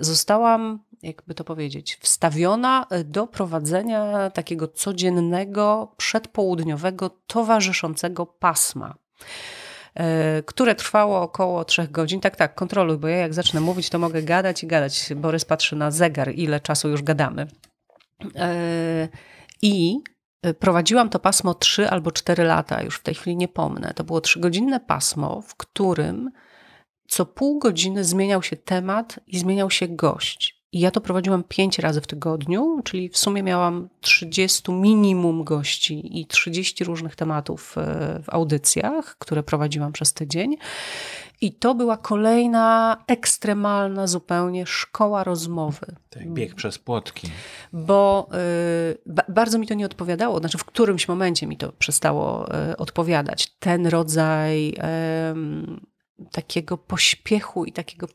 [0.00, 8.94] zostałam, jakby to powiedzieć, wstawiona do prowadzenia takiego codziennego, przedpołudniowego, towarzyszącego pasma.
[9.98, 12.20] E, które trwało około trzech godzin.
[12.20, 15.12] Tak, tak, kontroluj, bo ja jak zacznę mówić, to mogę gadać i gadać.
[15.16, 17.46] Borys patrzy na zegar, ile czasu już gadamy.
[18.36, 19.08] E,
[19.62, 19.98] I
[20.58, 23.92] prowadziłam to pasmo trzy albo cztery lata, już w tej chwili nie pomnę.
[23.94, 26.30] To było trzygodzinne pasmo, w którym
[27.08, 30.57] co pół godziny zmieniał się temat i zmieniał się gość.
[30.72, 36.20] I ja to prowadziłam pięć razy w tygodniu, czyli w sumie miałam 30 minimum gości
[36.20, 37.82] i 30 różnych tematów e,
[38.22, 40.56] w audycjach, które prowadziłam przez tydzień.
[41.40, 45.86] I to była kolejna ekstremalna zupełnie szkoła rozmowy.
[46.10, 47.28] Tak, bieg przez płotki.
[47.72, 48.28] Bo
[49.06, 53.56] y, bardzo mi to nie odpowiadało, znaczy w którymś momencie mi to przestało y, odpowiadać.
[53.58, 54.74] Ten rodzaj y,
[56.32, 58.08] takiego pośpiechu i takiego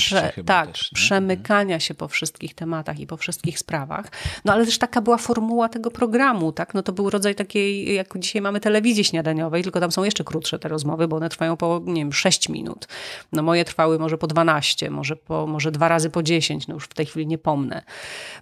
[0.00, 4.06] prze, tak, też, przemykania się po wszystkich tematach i po wszystkich sprawach.
[4.44, 6.74] No ale też taka była formuła tego programu, tak?
[6.74, 10.58] No to był rodzaj takiej, jak dzisiaj mamy telewizji śniadaniowej, tylko tam są jeszcze krótsze
[10.58, 12.88] te rozmowy, bo one trwają po, nie wiem, 6 minut.
[13.32, 16.84] No moje trwały może po 12, może, po, może dwa razy po 10, no już
[16.84, 17.82] w tej chwili nie pomnę.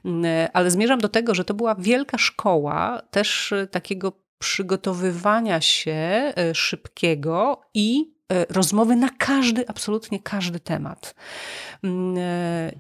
[0.04, 5.92] Mm, ale zmierzam do tego, że to była wielka szkoła też takiego przygotowywania się
[6.36, 8.13] e, szybkiego i
[8.48, 11.14] rozmowy na każdy, absolutnie każdy temat.
[11.82, 12.72] Mm, e,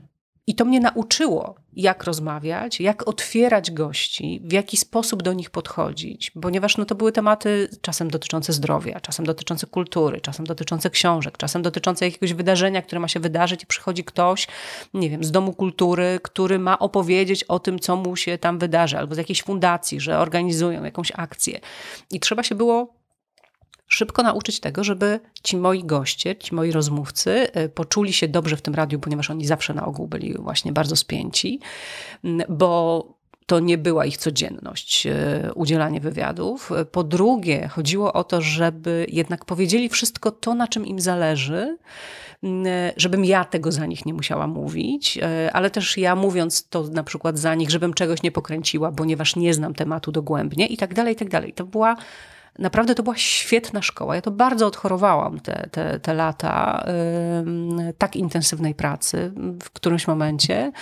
[0.46, 6.32] I to mnie nauczyło, jak rozmawiać, jak otwierać gości, w jaki sposób do nich podchodzić,
[6.42, 11.62] ponieważ no, to były tematy czasem dotyczące zdrowia, czasem dotyczące kultury, czasem dotyczące książek, czasem
[11.62, 14.48] dotyczące jakiegoś wydarzenia, które ma się wydarzyć i przychodzi ktoś,
[14.94, 18.98] nie wiem, z Domu Kultury, który ma opowiedzieć o tym, co mu się tam wydarzy,
[18.98, 21.60] albo z jakiejś fundacji, że organizują jakąś akcję.
[22.10, 23.03] I trzeba się było
[23.94, 28.62] szybko nauczyć tego, żeby ci moi goście, ci moi rozmówcy y, poczuli się dobrze w
[28.62, 31.60] tym radiu, ponieważ oni zawsze na ogół byli właśnie bardzo spięci,
[32.24, 33.04] mm, bo
[33.46, 35.10] to nie była ich codzienność, y,
[35.54, 36.70] udzielanie wywiadów.
[36.92, 41.78] Po drugie, chodziło o to, żeby jednak powiedzieli wszystko to, na czym im zależy,
[42.42, 42.66] mm,
[42.96, 47.04] żebym ja tego za nich nie musiała mówić, y, ale też ja mówiąc to na
[47.04, 51.14] przykład za nich, żebym czegoś nie pokręciła, ponieważ nie znam tematu dogłębnie i tak dalej,
[51.14, 51.52] i tak dalej.
[51.52, 51.96] To była
[52.58, 54.14] Naprawdę to była świetna szkoła.
[54.14, 56.84] Ja to bardzo odchorowałam te, te, te lata
[57.98, 59.32] tak intensywnej pracy
[59.62, 60.72] w którymś momencie.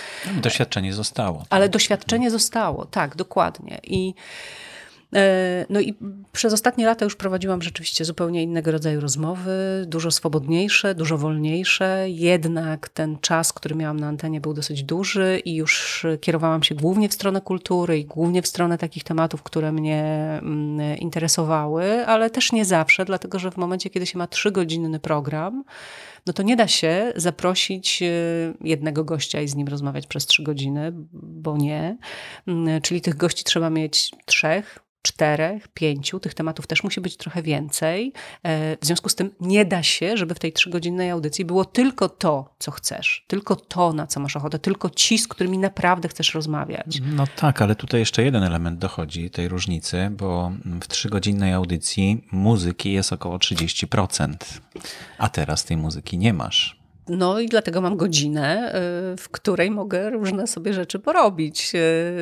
[0.41, 1.45] Doświadczenie zostało.
[1.49, 3.79] Ale doświadczenie zostało, tak, dokładnie.
[3.83, 4.13] I
[5.69, 5.93] no i
[6.31, 12.05] przez ostatnie lata już prowadziłam rzeczywiście zupełnie innego rodzaju rozmowy, dużo swobodniejsze, dużo wolniejsze.
[12.09, 17.09] Jednak ten czas, który miałam na antenie, był dosyć duży i już kierowałam się głównie
[17.09, 20.03] w stronę kultury i głównie w stronę takich tematów, które mnie
[20.41, 25.63] mm, interesowały, ale też nie zawsze, dlatego że w momencie, kiedy się ma trzygodzinny program,
[26.25, 28.07] no to nie da się zaprosić e,
[28.61, 31.97] jednego gościa i z nim rozmawiać przez trzy godziny, bo nie.
[32.47, 37.41] Mm, czyli tych gości trzeba mieć trzech, czterech, pięciu, tych tematów też musi być trochę
[37.41, 38.13] więcej.
[38.43, 42.09] E, w związku z tym nie da się, żeby w tej trzygodzinnej audycji było tylko
[42.09, 46.33] to, co chcesz, tylko to, na co masz ochotę, tylko ci, z którymi naprawdę chcesz
[46.33, 47.01] rozmawiać.
[47.15, 50.51] No tak, ale tutaj jeszcze jeden element dochodzi tej różnicy, bo
[50.81, 54.35] w trzygodzinnej audycji muzyki jest około 30%,
[55.17, 56.82] a teraz tej muzyki nie masz.
[57.09, 58.75] No i dlatego mam godzinę,
[59.13, 61.71] y, w której mogę różne sobie rzeczy porobić.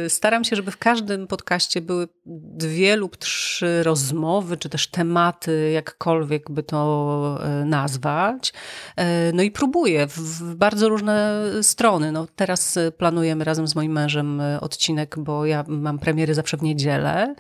[0.06, 5.72] Y, staram się, żeby w każdym podcaście były dwie lub trzy rozmowy, czy też tematy,
[5.74, 8.54] jakkolwiek by to y, nazwać.
[9.34, 12.12] No i próbuję w bardzo różne strony.
[12.12, 17.36] No teraz planujemy razem z moim mężem odcinek, bo ja mam premiery zawsze w niedzielę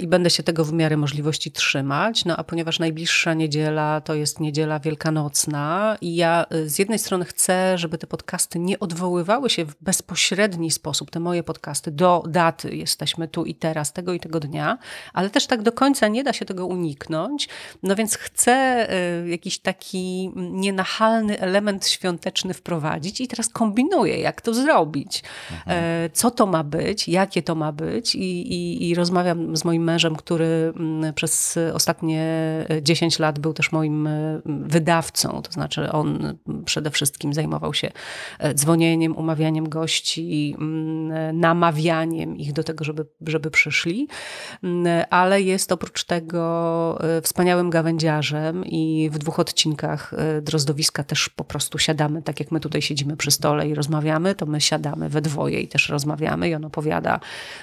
[0.00, 2.24] i będę się tego w miarę możliwości trzymać.
[2.24, 7.78] No a ponieważ najbliższa niedziela to jest niedziela wielkanocna i ja z jednej strony chcę,
[7.78, 13.28] żeby te podcasty nie odwoływały się w bezpośredni sposób, te moje podcasty, do daty, jesteśmy
[13.28, 14.78] tu i teraz, tego i tego dnia,
[15.12, 17.48] ale też tak do końca nie da się tego uniknąć.
[17.82, 18.86] No więc chcę
[19.26, 25.22] jakiś taki nienachalny element świąteczny wprowadzić i teraz kombinuję, jak to zrobić.
[25.50, 26.10] Mhm.
[26.12, 30.16] Co to ma być, jakie to ma być i, i, i rozmawiam z moim mężem,
[30.16, 30.72] który
[31.14, 32.20] przez ostatnie
[32.82, 34.08] 10 lat był też moim
[34.44, 37.90] wydawcą, to znaczy on przede wszystkim zajmował się
[38.38, 44.08] e, dzwonieniem, umawianiem gości, mm, namawianiem ich do tego, żeby, żeby przyszli,
[44.62, 51.28] mm, ale jest oprócz tego e, wspaniałym gawędziarzem i w dwóch odcinkach e, Drozdowiska też
[51.28, 55.08] po prostu siadamy, tak jak my tutaj siedzimy przy stole i rozmawiamy, to my siadamy
[55.08, 57.20] we dwoje i też rozmawiamy i on opowiada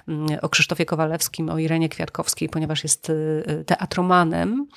[0.08, 3.12] mm, o Krzysztofie Kowalewskim, o Irenie Kwiatkowskiej, ponieważ jest
[3.66, 4.68] teatromanem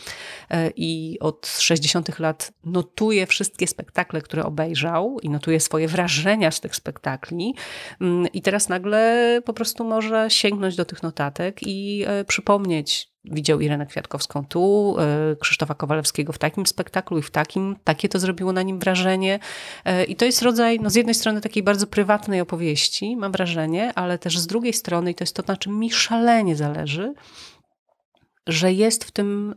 [0.77, 6.77] i od 60 lat notuje wszystkie spektakle, które obejrzał i notuje swoje wrażenia z tych
[6.77, 7.55] spektakli.
[8.01, 13.61] Mm, I teraz nagle po prostu może sięgnąć do tych notatek i e, przypomnieć widział
[13.61, 17.77] Irenę Kwiatkowską tu, e, Krzysztofa Kowalewskiego w takim spektaklu i w takim.
[17.85, 19.39] Takie to zrobiło na nim wrażenie.
[19.85, 23.95] E, I to jest rodzaj, no z jednej strony takiej bardzo prywatnej opowieści, mam wrażenie,
[23.95, 27.15] ale też z drugiej strony, i to jest to, na czym mi szalenie zależy,
[28.47, 29.55] że jest w tym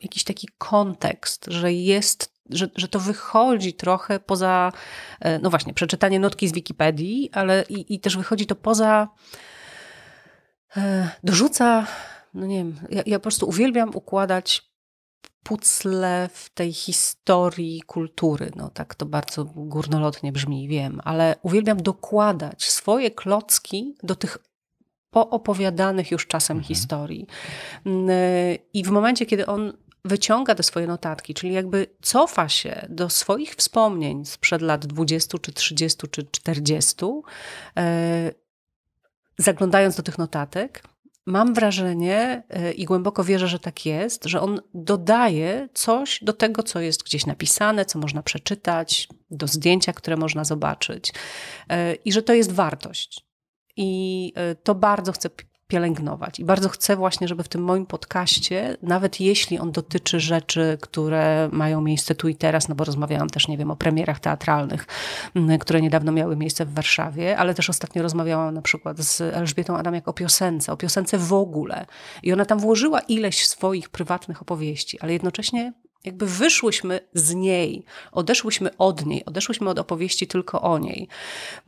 [0.00, 4.72] jakiś taki kontekst, że jest że, że to wychodzi trochę poza,
[5.20, 9.08] e, no właśnie, przeczytanie notki z Wikipedii, ale i, i też wychodzi to poza,
[10.76, 11.86] e, dorzuca,
[12.34, 14.72] no nie wiem, ja, ja po prostu uwielbiam układać
[15.42, 18.50] pucle w tej historii kultury.
[18.56, 24.38] No tak to bardzo górnolotnie brzmi, wiem, ale uwielbiam dokładać swoje klocki do tych
[25.10, 26.68] poopowiadanych już czasem mhm.
[26.68, 27.26] historii.
[27.86, 29.72] E, I w momencie, kiedy on
[30.04, 35.52] wyciąga te swoje notatki, czyli jakby cofa się do swoich wspomnień sprzed lat 20, czy
[35.52, 36.96] 30, czy 40,
[37.76, 38.32] e,
[39.38, 40.82] zaglądając do tych notatek,
[41.26, 46.62] mam wrażenie e, i głęboko wierzę, że tak jest, że on dodaje coś do tego,
[46.62, 51.12] co jest gdzieś napisane, co można przeczytać, do zdjęcia, które można zobaczyć,
[51.68, 53.26] e, i że to jest wartość.
[53.76, 54.32] I
[54.62, 55.30] to bardzo chcę
[55.72, 56.38] pielęgnować.
[56.38, 61.48] I bardzo chcę właśnie, żeby w tym moim podcaście, nawet jeśli on dotyczy rzeczy, które
[61.52, 64.86] mają miejsce tu i teraz, no bo rozmawiałam też, nie wiem, o premierach teatralnych,
[65.60, 70.08] które niedawno miały miejsce w Warszawie, ale też ostatnio rozmawiałam na przykład z Elżbietą Adamiak
[70.08, 71.86] o piosence, o piosence w ogóle.
[72.22, 75.72] I ona tam włożyła ileś swoich prywatnych opowieści, ale jednocześnie
[76.04, 81.08] jakby wyszłyśmy z niej, odeszłyśmy od niej, odeszłyśmy od opowieści tylko o niej.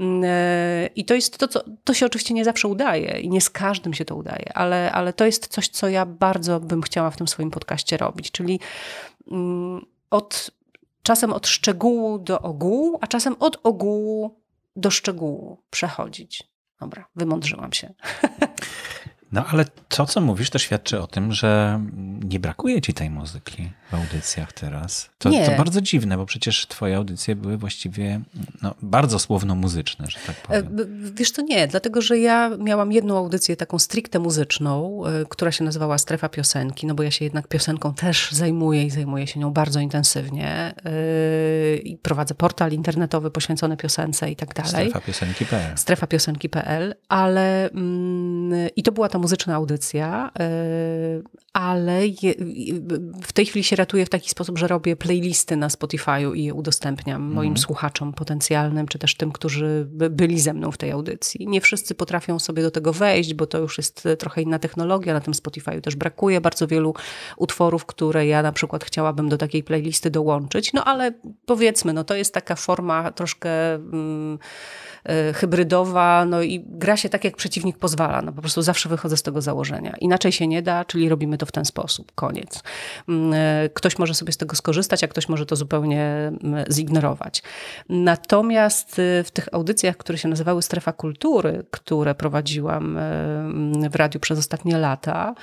[0.01, 3.41] Mm, e, I to jest to, co to się oczywiście nie zawsze udaje i nie
[3.41, 7.11] z każdym się to udaje, ale, ale to jest coś, co ja bardzo bym chciała
[7.11, 8.61] w tym swoim podcaście robić, czyli
[9.31, 10.51] mm, od,
[11.03, 14.41] czasem od szczegółu do ogółu, a czasem od ogółu
[14.77, 16.55] do szczegółu przechodzić.
[16.81, 17.95] Dobra, wymądrzyłam się.
[19.33, 21.81] No ale to, co mówisz, to świadczy o tym, że
[22.25, 25.11] nie brakuje ci tej muzyki w audycjach teraz.
[25.19, 28.21] To, to bardzo dziwne, bo przecież twoje audycje były właściwie
[28.63, 30.81] no, bardzo słowno-muzyczne, że tak powiem.
[30.81, 35.53] E, wiesz, to nie, dlatego że ja miałam jedną audycję taką stricte muzyczną, e, która
[35.53, 39.41] się nazywała Strefa Piosenki, no bo ja się jednak piosenką też zajmuję i zajmuję się
[39.41, 40.75] nią bardzo intensywnie.
[40.85, 44.89] E, I prowadzę portal internetowy poświęcony piosence i tak dalej.
[44.89, 45.79] Strefa Piosenki.pl.
[45.79, 50.31] Strefa Piosenki.pl, ale mm, i to była ta muzyczna audycja,
[51.53, 52.35] ale je,
[53.23, 56.55] w tej chwili się ratuję w taki sposób, że robię playlisty na Spotify'u i je
[56.55, 57.35] udostępniam mm.
[57.35, 61.47] moim słuchaczom potencjalnym, czy też tym, którzy byli ze mną w tej audycji.
[61.47, 65.15] Nie wszyscy potrafią sobie do tego wejść, bo to już jest trochę inna technologia.
[65.15, 66.95] Na tym Spotify'u też brakuje bardzo wielu
[67.37, 70.73] utworów, które ja na przykład chciałabym do takiej playlisty dołączyć.
[70.73, 71.13] No ale
[71.47, 73.75] powiedzmy, no to jest taka forma troszkę...
[73.75, 74.39] Mm,
[74.94, 74.94] E,
[75.35, 78.23] hybrydowa, no i gra się tak, jak przeciwnik pozwala.
[78.23, 79.95] No po prostu zawsze wychodzę z tego założenia.
[80.01, 82.13] Inaczej się nie da, czyli robimy to w ten sposób.
[82.15, 82.63] Koniec.
[83.09, 87.43] Mm, e, ktoś może sobie z tego skorzystać, a ktoś może to zupełnie mm, zignorować.
[87.89, 94.21] Natomiast e, w tych audycjach, które się nazywały Strefa Kultury, które prowadziłam mm, w radiu
[94.21, 95.35] przez ostatnie lata,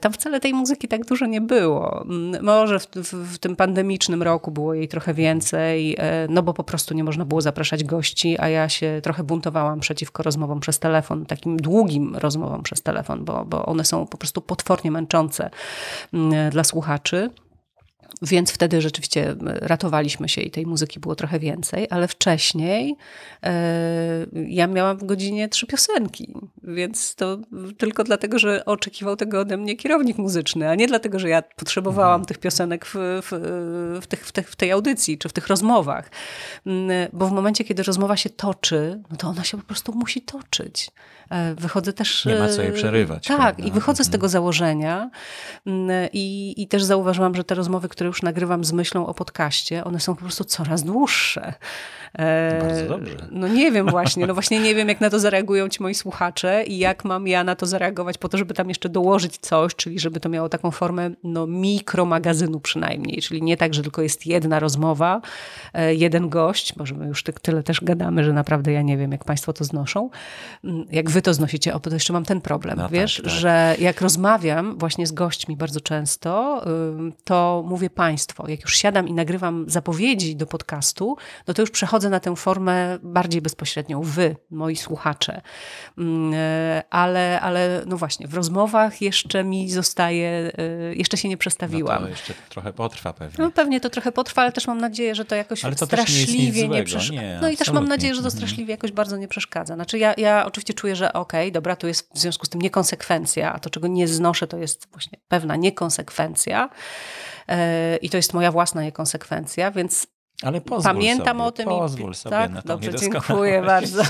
[0.00, 2.04] tam wcale tej muzyki tak dużo nie było.
[2.42, 5.96] Może w, w, w tym pandemicznym roku było jej trochę więcej,
[6.28, 10.22] no bo po prostu nie można było zapraszać gości, a ja się trochę buntowałam przeciwko
[10.22, 14.90] rozmowom przez telefon, takim długim rozmowom przez telefon, bo, bo one są po prostu potwornie
[14.90, 15.50] męczące
[16.14, 17.30] mm, dla słuchaczy.
[18.22, 22.96] Więc wtedy rzeczywiście ratowaliśmy się i tej muzyki było trochę więcej, ale wcześniej
[23.42, 27.38] e, ja miałam w godzinie trzy piosenki, więc to
[27.78, 32.20] tylko dlatego, że oczekiwał tego ode mnie kierownik muzyczny, a nie dlatego, że ja potrzebowałam
[32.20, 32.26] mhm.
[32.26, 33.30] tych piosenek w, w,
[34.02, 36.10] w, tych, w, tych, w tej audycji czy w tych rozmowach.
[36.66, 40.22] Mm, bo w momencie, kiedy rozmowa się toczy, no to ona się po prostu musi
[40.22, 40.90] toczyć.
[41.30, 42.24] E, wychodzę też.
[42.24, 43.26] Nie ma co jej e, przerywać.
[43.26, 43.64] Tak, prawda?
[43.64, 44.30] i wychodzę z tego mhm.
[44.30, 45.10] założenia.
[45.66, 49.84] Mm, I, I też zauważyłam, że te rozmowy, które już nagrywam z myślą o podcaście,
[49.84, 51.54] one są po prostu coraz dłuższe.
[52.18, 53.16] E, Bardzo dobrze.
[53.30, 56.64] No nie wiem właśnie, no właśnie nie wiem, jak na to zareagują ci moi słuchacze
[56.64, 59.98] i jak mam ja na to zareagować po to, żeby tam jeszcze dołożyć coś, czyli
[59.98, 64.60] żeby to miało taką formę no, mikromagazynu przynajmniej, czyli nie tak, że tylko jest jedna
[64.60, 65.20] rozmowa,
[65.96, 69.52] jeden gość, może my już tyle też gadamy, że naprawdę ja nie wiem, jak państwo
[69.52, 70.10] to znoszą,
[70.64, 73.34] mm, jak wy to znosicie, o, to jeszcze mam ten problem, no wiesz, tak, tak.
[73.34, 76.64] że jak rozmawiam właśnie z gośćmi bardzo często,
[77.24, 78.48] to mówię państwo.
[78.48, 81.16] Jak już siadam i nagrywam zapowiedzi do podcastu,
[81.46, 84.02] no to już przechodzę na tę formę bardziej bezpośrednią.
[84.02, 85.40] Wy, moi słuchacze.
[86.34, 92.00] E, ale, ale no właśnie, w rozmowach jeszcze mi zostaje, e, jeszcze się nie przestawiłam.
[92.00, 93.44] No to jeszcze trochę potrwa pewnie.
[93.44, 96.68] No pewnie to trochę potrwa, ale też mam nadzieję, że to jakoś to straszliwie nie,
[96.68, 97.40] nie przeszkadza.
[97.42, 98.38] No i też mam nadzieję, że to mhm.
[98.38, 99.74] straszliwie jakoś bardzo nie przeszkadza.
[99.74, 102.62] Znaczy ja, ja oczywiście czuję, że okej, okay, dobra, tu jest w związku z tym
[102.62, 106.70] niekonsekwencja, a to, czego nie znoszę, to jest właśnie pewna niekonsekwencja
[108.02, 110.06] i to jest moja własna niekonsekwencja, więc
[110.42, 112.50] ale Pamiętam sobie, o tym pozwól i sobie tak?
[112.50, 114.02] na Dobrze, dziękuję bardzo.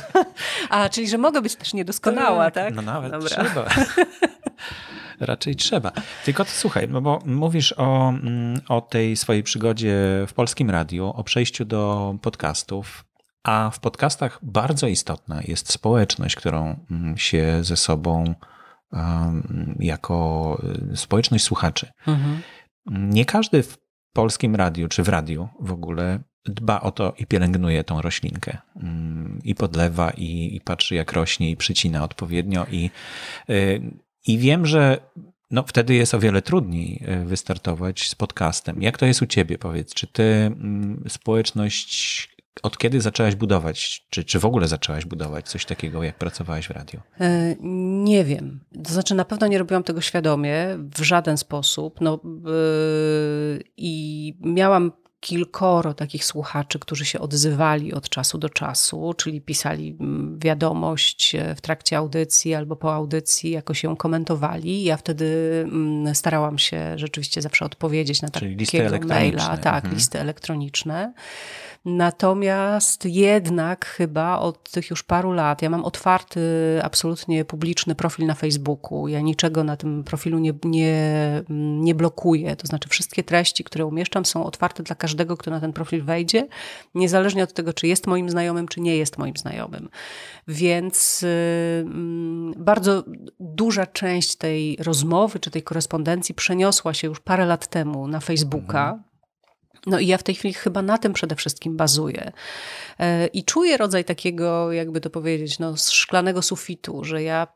[0.70, 2.64] A, czyli że mogę być też niedoskonała, tak?
[2.64, 2.74] tak?
[2.74, 3.28] No nawet Dobra.
[3.28, 3.64] trzeba.
[5.20, 5.93] Raczej trzeba.
[6.24, 11.07] Tylko to słuchaj, no bo mówisz o, mm, o tej swojej przygodzie w polskim radiu,
[11.07, 13.05] o przejściu do podcastów.
[13.43, 18.35] A w podcastach bardzo istotna jest społeczność, którą mm, się ze sobą
[18.93, 20.59] um, jako
[20.93, 21.91] y, społeczność słuchaczy.
[22.07, 22.41] Mhm.
[22.87, 23.78] Nie każdy w
[24.12, 28.59] polskim radiu, czy w radiu w ogóle dba o to i pielęgnuje tą roślinkę.
[28.76, 32.66] Mm, I podlewa, i, i patrzy jak rośnie, i przycina odpowiednio.
[32.70, 32.91] I,
[33.51, 33.80] y,
[34.26, 34.99] i wiem, że
[35.51, 38.82] no, wtedy jest o wiele trudniej y, wystartować z podcastem.
[38.82, 39.95] Jak to jest u ciebie, powiedz?
[39.95, 45.64] Czy ty mm, społeczność od kiedy zaczęłaś budować, czy, czy w ogóle zaczęłaś budować coś
[45.64, 47.00] takiego, jak pracowałaś w radiu?
[47.20, 47.57] E,
[48.05, 48.61] nie wiem.
[48.84, 52.00] To znaczy, na pewno nie robiłam tego świadomie, w żaden sposób.
[52.00, 54.92] No, yy, I miałam
[55.24, 61.54] kilkoro takich słuchaczy, którzy się odzywali od czasu do czasu, czyli pisali mm, wiadomość e,
[61.54, 64.84] w trakcie audycji albo po audycji, jakoś ją komentowali.
[64.84, 69.56] Ja wtedy mm, starałam się rzeczywiście zawsze odpowiedzieć na czyli takiego maila.
[69.56, 69.94] Tak, mhm.
[69.94, 71.12] listy elektroniczne.
[71.84, 76.40] Natomiast jednak chyba od tych już paru lat ja mam otwarty,
[76.82, 79.08] absolutnie publiczny profil na Facebooku.
[79.08, 81.42] Ja niczego na tym profilu nie, nie,
[81.80, 82.56] nie blokuję.
[82.56, 86.46] To znaczy, wszystkie treści, które umieszczam, są otwarte dla każdego, kto na ten profil wejdzie,
[86.94, 89.88] niezależnie od tego, czy jest moim znajomym, czy nie jest moim znajomym.
[90.48, 91.84] Więc yy,
[92.56, 93.04] bardzo
[93.40, 98.84] duża część tej rozmowy czy tej korespondencji przeniosła się już parę lat temu na Facebooka.
[98.84, 99.14] Mhm.
[99.86, 102.32] No i ja w tej chwili chyba na tym przede wszystkim bazuję.
[102.98, 107.46] E, I czuję rodzaj takiego, jakby to powiedzieć, no, szklanego sufitu, że ja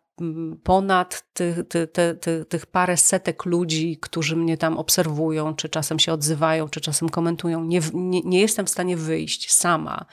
[0.62, 5.98] ponad tych, ty, ty, ty, tych parę setek ludzi, którzy mnie tam obserwują, czy czasem
[5.98, 10.06] się odzywają, czy czasem komentują, nie, nie, nie jestem w stanie wyjść sama.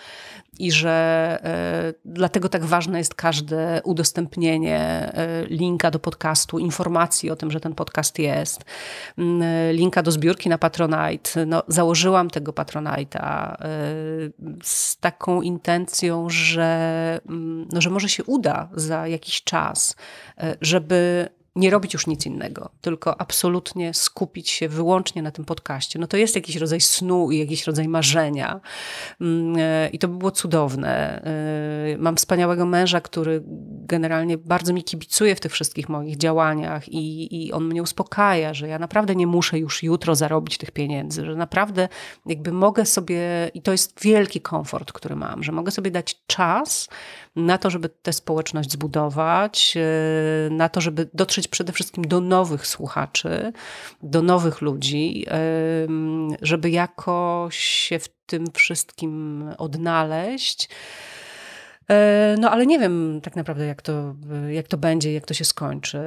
[0.60, 7.36] I że e, dlatego tak ważne jest każde udostępnienie e, linka do podcastu, informacji o
[7.36, 8.66] tym, że ten podcast jest,
[9.72, 11.46] linka do zbiórki na Patronite.
[11.46, 13.68] No, założyłam tego Patronite'a e,
[14.64, 17.20] z taką intencją, że,
[17.74, 19.95] no, że może się uda za jakiś czas
[20.38, 26.00] E, żeby nie robić już nic innego, tylko absolutnie skupić się wyłącznie na tym podcaście.
[26.00, 28.62] No to jest jakiś rodzaj snu i jakiś rodzaj marzenia.
[29.22, 31.22] Mm, e, I to by było cudowne.
[31.94, 33.44] E, mam wspaniałego męża, który
[33.88, 38.68] generalnie bardzo mi kibicuje w tych wszystkich moich działaniach i, i on mnie uspokaja, że
[38.68, 41.90] ja naprawdę nie muszę już jutro zarobić tych pieniędzy, że naprawdę
[42.26, 46.90] jakby mogę sobie, i to jest wielki komfort, który mam, że mogę sobie dać czas
[47.36, 52.68] na to, żeby tę społeczność zbudować, e, na to, żeby dotrzeć przede wszystkim do nowych
[52.68, 53.54] słuchaczy,
[54.04, 55.26] do nowych ludzi,
[56.42, 60.70] żeby jakoś się w tym wszystkim odnaleźć.
[61.90, 64.16] E, no, ale nie wiem tak naprawdę, jak to,
[64.50, 66.00] jak to będzie, jak to się skończy.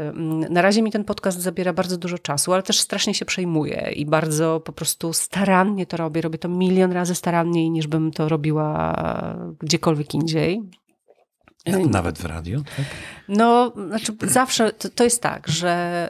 [0.51, 4.07] Na razie mi ten podcast zabiera bardzo dużo czasu, ale też strasznie się przejmuję i
[4.07, 6.21] bardzo po prostu starannie to robię.
[6.21, 8.95] Robię to milion razy staranniej, niż bym to robiła
[9.61, 10.63] gdziekolwiek indziej.
[11.91, 12.87] Nawet w radiu, tak?
[13.29, 16.09] No, znaczy zawsze to, to, jest tak, że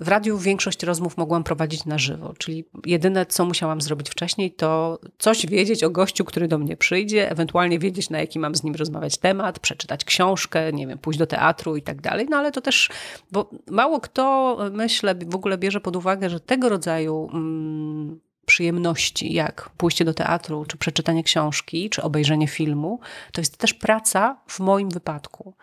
[0.00, 4.52] y, w radiu większość rozmów mogłam prowadzić na żywo, czyli jedyne, co musiałam zrobić wcześniej,
[4.52, 8.62] to coś wiedzieć o gościu, który do mnie przyjdzie, ewentualnie wiedzieć, na jaki mam z
[8.62, 12.26] nim rozmawiać temat, przeczytać książkę, nie wiem, pójść do teatru i tak dalej.
[12.30, 12.90] No ale to też,
[13.32, 17.30] bo mało kto, myślę, w ogóle bierze pod uwagę, że tego rodzaju.
[17.32, 18.20] Mm,
[18.50, 23.00] przyjemności, jak pójście do teatru, czy przeczytanie książki, czy obejrzenie filmu,
[23.32, 25.54] to jest też praca w moim wypadku,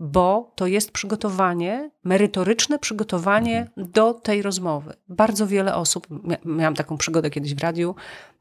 [0.00, 3.90] bo to jest przygotowanie, merytoryczne przygotowanie mhm.
[3.90, 4.94] do tej rozmowy.
[5.08, 6.06] Bardzo wiele osób,
[6.44, 7.94] miałam taką przygodę kiedyś w radiu,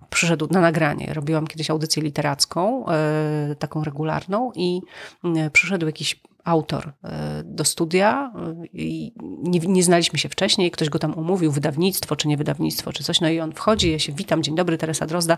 [0.10, 1.14] przyszedł na nagranie.
[1.14, 4.82] Robiłam kiedyś audycję literacką, e, taką regularną, i
[5.24, 8.34] e, przyszedł jakiś autor e, do studia
[8.74, 9.14] i
[9.44, 13.22] nie, nie, znaliśmy się wcześniej, ktoś go tam umówił, wydawnictwo, czy nie wydawnictwo, czy coś,
[13.22, 15.38] no i on wchodzi, ja się witam, dzień dobry, Teresa Drozda.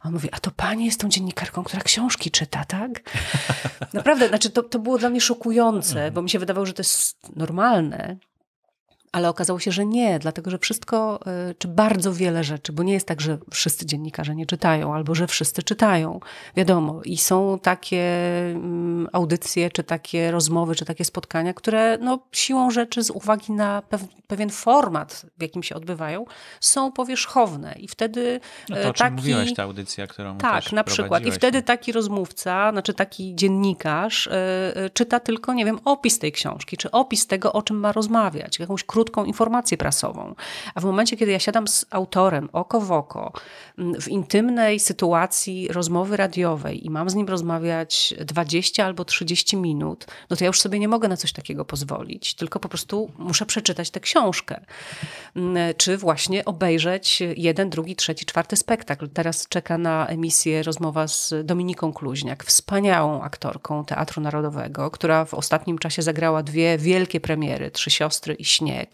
[0.00, 2.90] A on mówi, a to pani jest tą dziennikarką, która książki czyta, tak?
[3.92, 7.36] Naprawdę, znaczy to, to było dla mnie szokujące, bo mi się wydawało, że to jest
[7.36, 8.16] normalne,
[9.12, 12.92] ale okazało się, że nie, dlatego że wszystko, y, czy bardzo wiele rzeczy, bo nie
[12.92, 16.20] jest tak, że wszyscy dziennikarze nie czytają, albo że wszyscy czytają.
[16.56, 18.02] Wiadomo, i są takie
[18.54, 23.82] mm, audycje, czy takie rozmowy, czy takie spotkania, które no, siłą rzeczy, z uwagi na
[24.26, 26.24] pewien format, w jakim się odbywają,
[26.60, 27.74] są powierzchowne.
[27.78, 29.16] I wtedy no to, o czym taki...
[29.16, 31.26] mówiłaś, ta audycja, którą Tak, na przykład.
[31.26, 34.28] I wtedy taki rozmówca, znaczy taki dziennikarz
[34.76, 38.58] yy, czyta tylko, nie wiem, opis tej książki, czy opis tego, o czym ma rozmawiać,
[38.58, 40.34] jakąś krótką informację prasową.
[40.74, 43.32] A w momencie, kiedy ja siadam z autorem oko w oko,
[43.78, 50.36] w intymnej sytuacji rozmowy radiowej i mam z nim rozmawiać 20 albo 30 minut, no
[50.36, 53.90] to ja już sobie nie mogę na coś takiego pozwolić, tylko po prostu muszę przeczytać
[53.90, 54.60] tę książkę.
[55.76, 59.08] Czy właśnie obejrzeć jeden, drugi, trzeci, czwarty spektakl.
[59.08, 65.78] Teraz czeka na emisję rozmowa z Dominiką Kluźniak, wspaniałą aktorką Teatru Narodowego, która w ostatnim
[65.78, 68.89] czasie zagrała dwie wielkie premiery, Trzy siostry i Śnieg.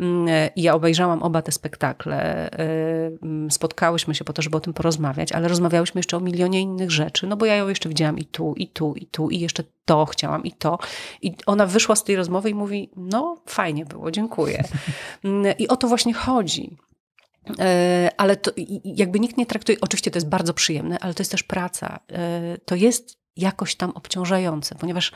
[0.00, 2.50] Mm, I ja obejrzałam oba te spektakle.
[2.52, 6.60] Y, mm, spotkałyśmy się po to, żeby o tym porozmawiać, ale rozmawiałyśmy jeszcze o milionie
[6.60, 9.40] innych rzeczy, no bo ja ją jeszcze widziałam i tu, i tu, i tu, i
[9.40, 10.78] jeszcze to chciałam, i to.
[11.22, 14.64] I ona wyszła z tej rozmowy i mówi: No, fajnie było, dziękuję.
[15.24, 16.76] Mm, I o to właśnie chodzi.
[17.50, 17.54] Y,
[18.16, 18.50] ale to
[18.84, 22.00] jakby nikt nie traktuje, oczywiście to jest bardzo przyjemne, ale to jest też praca.
[22.54, 25.12] Y, to jest jakoś tam obciążające, ponieważ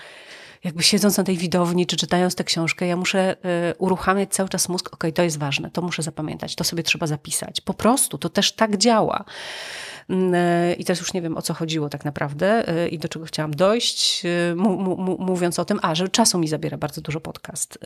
[0.64, 3.36] jakby siedząc na tej widowni, czy czytając tę książkę, ja muszę
[3.70, 7.06] y, uruchamiać cały czas mózg, ok, to jest ważne, to muszę zapamiętać, to sobie trzeba
[7.06, 7.60] zapisać.
[7.60, 9.24] Po prostu, to też tak działa.
[10.08, 13.08] Mm, y, I teraz już nie wiem, o co chodziło tak naprawdę y, i do
[13.08, 14.22] czego chciałam dojść,
[15.18, 17.78] mówiąc o tym, a, że czasu mi zabiera bardzo dużo podcast,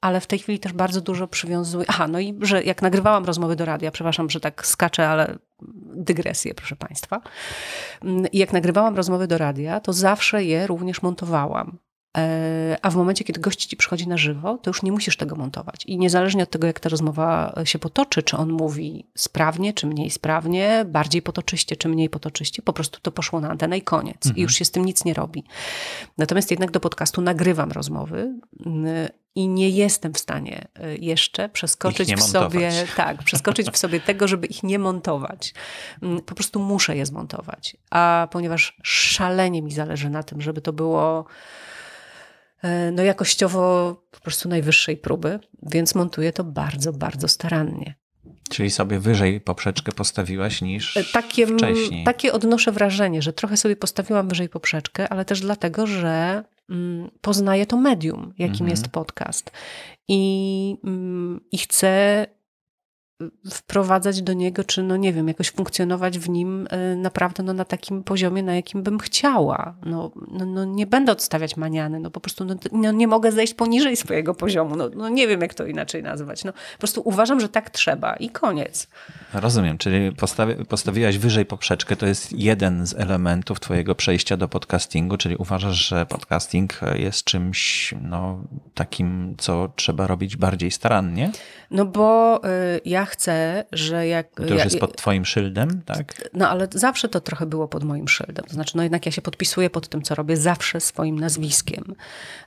[0.00, 3.56] ale w tej chwili też bardzo dużo przywiązuję, aha, no i że jak nagrywałam rozmowy
[3.56, 5.38] do radia, przepraszam, że tak skaczę, ale
[5.96, 7.20] dygresję, proszę Państwa.
[8.02, 11.78] Mm, I jak nagrywałam rozmowy do radia, to zawsze je również montowałam.
[12.18, 15.36] E, a w momencie, kiedy gość ci przychodzi na żywo, to już nie musisz tego
[15.36, 15.84] montować.
[15.86, 20.10] I niezależnie od tego, jak ta rozmowa się potoczy, czy on mówi sprawnie, czy mniej
[20.10, 24.26] sprawnie, bardziej potoczyście, czy mniej potoczyście, po prostu to poszło na antenę i koniec.
[24.26, 24.36] Mhm.
[24.36, 25.44] I już się z tym nic nie robi.
[26.18, 28.34] Natomiast jednak do podcastu nagrywam rozmowy
[29.34, 34.28] i nie jestem w stanie y, jeszcze przeskoczyć w sobie, tak, przeskoczyć w sobie tego,
[34.28, 35.54] żeby ich nie montować.
[36.02, 37.76] Mm, po prostu muszę je zmontować.
[37.90, 41.67] A ponieważ szalenie mi zależy na tym, żeby to było e,
[42.92, 47.94] no jakościowo po prostu najwyższej próby, więc montuję to bardzo, bardzo starannie.
[48.50, 52.04] Czyli sobie wyżej poprzeczkę postawiłaś niż e, takie, wcześniej.
[52.04, 57.66] Takie odnoszę wrażenie, że trochę sobie postawiłam wyżej poprzeczkę, ale też dlatego, że Mm, poznaje
[57.66, 58.70] to medium, jakim mhm.
[58.70, 59.50] jest podcast.
[60.08, 62.26] I, mm, I chcę
[63.50, 67.64] wprowadzać do niego, czy no nie wiem, jakoś funkcjonować w nim y, naprawdę no, na
[67.64, 69.74] takim poziomie, na jakim bym chciała.
[69.86, 73.54] No, no, no nie będę odstawiać maniany, no po prostu no, no, nie mogę zejść
[73.54, 74.76] poniżej swojego poziomu.
[74.76, 76.44] No, no nie wiem, jak to inaczej nazwać.
[76.44, 78.88] No, po prostu uważam, że tak trzeba i koniec.
[79.34, 85.16] Rozumiem, czyli postawi, postawiłaś wyżej poprzeczkę, to jest jeden z elementów twojego przejścia do podcastingu,
[85.16, 88.44] czyli uważasz, że podcasting jest czymś no,
[88.74, 91.30] takim, co trzeba robić bardziej starannie?
[91.70, 94.34] No bo y, ja chcę, że jak...
[94.34, 96.30] To już ja, jest pod twoim szyldem, tak?
[96.32, 98.44] No ale zawsze to trochę było pod moim szyldem.
[98.44, 101.94] To znaczy, no jednak ja się podpisuję pod tym, co robię, zawsze swoim nazwiskiem.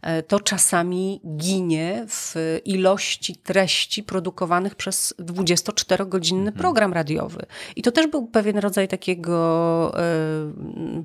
[0.01, 2.35] E, to czasami ginie w
[2.65, 6.57] ilości treści produkowanych przez 24-godzinny mhm.
[6.57, 7.45] program radiowy.
[7.75, 9.95] I to też był pewien rodzaj takiego...
[9.97, 11.03] Yy,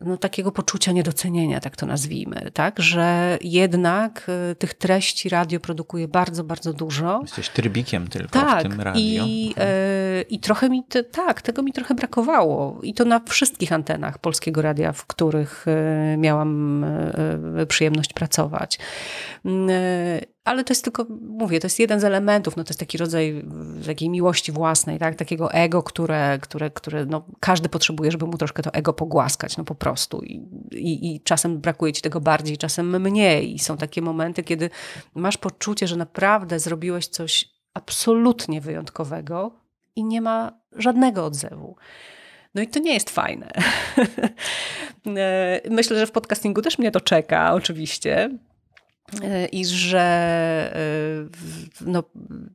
[0.00, 2.80] no, takiego poczucia niedocenienia, tak to nazwijmy, tak?
[2.80, 7.20] Że jednak y, tych treści radio produkuje bardzo, bardzo dużo.
[7.22, 9.24] Jesteś trybikiem tylko tak, w tym radio.
[9.26, 9.54] I,
[10.20, 12.80] y, i trochę mi, te, tak, tego mi trochę brakowało.
[12.82, 15.66] I to na wszystkich antenach Polskiego Radia, w których
[16.14, 18.78] y, miałam y, przyjemność pracować.
[20.46, 23.44] Ale to jest tylko, mówię, to jest jeden z elementów, no to jest taki rodzaj
[23.86, 25.14] takiej miłości własnej, tak?
[25.14, 29.64] takiego ego, które, które, które no, każdy potrzebuje, żeby mu troszkę to ego pogłaskać, no
[29.64, 30.22] po prostu.
[30.22, 30.34] I,
[30.72, 33.54] i, I czasem brakuje ci tego bardziej, czasem mniej.
[33.54, 34.70] I są takie momenty, kiedy
[35.14, 39.52] masz poczucie, że naprawdę zrobiłeś coś absolutnie wyjątkowego
[39.96, 41.76] i nie ma żadnego odzewu.
[42.54, 43.50] No i to nie jest fajne.
[45.70, 48.30] Myślę, że w podcastingu też mnie to czeka, oczywiście
[49.52, 50.00] i że
[50.74, 52.02] e, no,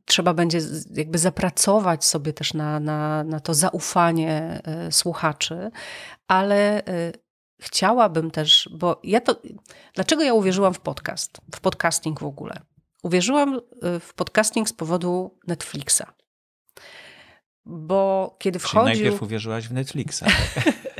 [0.04, 0.60] trzeba będzie
[0.94, 5.70] jakby zapracować sobie też na, na, na to zaufanie e, słuchaczy,
[6.28, 7.12] ale e,
[7.60, 9.42] chciałabym też, bo ja to.
[9.94, 12.60] Dlaczego ja uwierzyłam w podcast, w podcasting w ogóle?
[13.02, 13.60] Uwierzyłam
[14.00, 16.02] w podcasting z powodu Netflixa.
[17.64, 18.92] Bo kiedy wchodził.
[18.92, 20.22] Czyli najpierw uwierzyłaś w Netflixa.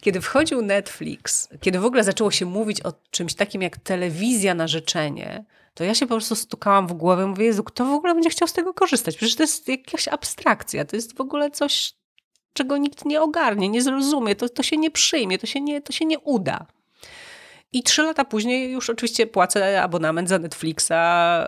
[0.00, 4.68] Kiedy wchodził Netflix, kiedy w ogóle zaczęło się mówić o czymś takim jak telewizja na
[4.68, 5.44] życzenie,
[5.74, 8.48] to ja się po prostu stukałam w głowę mówię, Jezu, kto w ogóle będzie chciał
[8.48, 9.16] z tego korzystać?
[9.16, 11.94] Przecież to jest jakaś abstrakcja, to jest w ogóle coś,
[12.52, 15.92] czego nikt nie ogarnie, nie zrozumie, to, to się nie przyjmie, to się nie, to
[15.92, 16.66] się nie uda.
[17.72, 20.90] I trzy lata później już oczywiście płacę abonament za Netflixa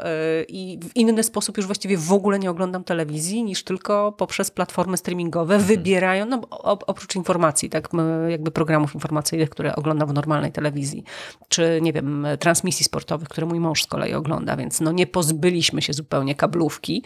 [0.05, 4.51] yy, i w inny sposób już właściwie w ogóle nie oglądam telewizji niż tylko poprzez
[4.51, 5.69] platformy streamingowe, mhm.
[5.69, 6.41] wybierają, no
[6.87, 7.89] oprócz informacji, tak,
[8.29, 11.05] jakby programów informacyjnych, które oglądam w normalnej telewizji,
[11.49, 15.83] czy nie wiem, transmisji sportowych, które mój mąż z kolei ogląda, więc no nie pozbyliśmy
[15.83, 17.03] się zupełnie kablówki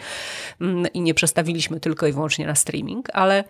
[0.61, 3.45] mm, i nie przestawiliśmy tylko i wyłącznie na streaming, ale,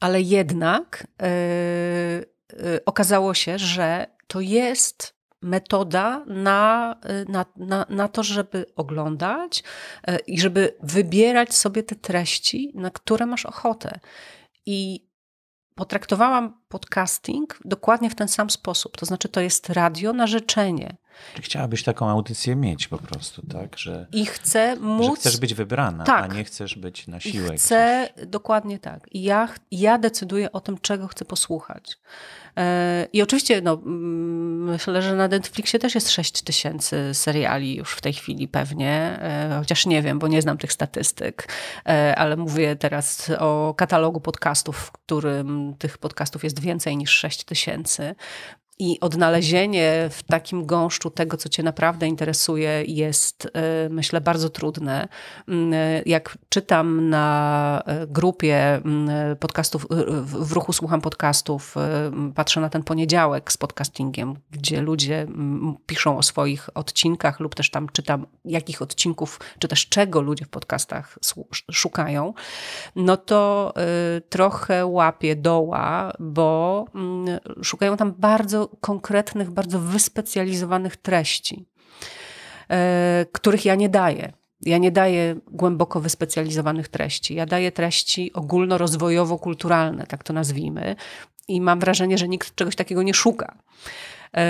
[0.00, 6.96] ale jednak yy, okazało się, że to jest metoda na,
[7.28, 9.62] na, na, na to, żeby oglądać
[10.06, 14.00] e, i żeby wybierać sobie te treści, na które masz ochotę.
[14.66, 15.06] I
[15.74, 18.96] potraktowałam podcasting dokładnie w ten sam sposób.
[18.96, 20.96] To znaczy, to jest radio na życzenie.
[21.34, 23.78] Czy chciałabyś taką audycję mieć po prostu, tak?
[23.78, 25.06] Że, I chcę móc...
[25.06, 26.30] Że chcesz być wybrana, tak.
[26.30, 27.54] a nie chcesz być na siłę.
[27.54, 28.28] I chcę, gdzieś.
[28.28, 29.06] dokładnie tak.
[29.12, 31.98] I ja, ja decyduję o tym, czego chcę posłuchać.
[32.56, 33.76] E, I oczywiście no,
[34.66, 39.56] myślę, że na Netflixie też jest 6 tysięcy seriali już w tej chwili pewnie, e,
[39.58, 41.48] chociaż nie wiem, bo nie znam tych statystyk,
[41.88, 47.44] e, ale mówię teraz o katalogu podcastów, w którym tych podcastów jest więcej niż 6
[47.44, 48.14] tysięcy.
[48.82, 55.08] I odnalezienie w takim gąszczu tego, co cię naprawdę interesuje, jest, e, myślę, bardzo trudne.
[55.48, 59.86] Mm, e, jak czytam na e, grupie mm, podcastów,
[60.24, 61.74] w ruchu słucham podcastów,
[62.34, 67.70] patrzę na ten poniedziałek z podcastingiem, gdzie ludzie mm, piszą o swoich odcinkach, lub też
[67.70, 71.18] tam czytam, jakich odcinków, czy też czego ludzie w podcastach
[71.72, 72.34] szukają,
[72.96, 73.72] no to
[74.28, 76.84] trochę łapię doła, bo
[77.62, 81.66] szukają tam bardzo konkretnych, bardzo wyspecjalizowanych treści,
[82.70, 84.32] e, których ja nie daję.
[84.62, 87.34] Ja nie daję głęboko wyspecjalizowanych treści.
[87.34, 90.96] Ja daję treści ogólnorozwojowo-kulturalne, tak to nazwijmy.
[91.48, 93.58] I mam wrażenie, że nikt czegoś takiego nie szuka.
[94.36, 94.46] E,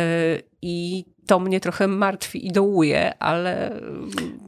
[0.63, 3.81] I to mnie trochę martwi i dołuje, ale.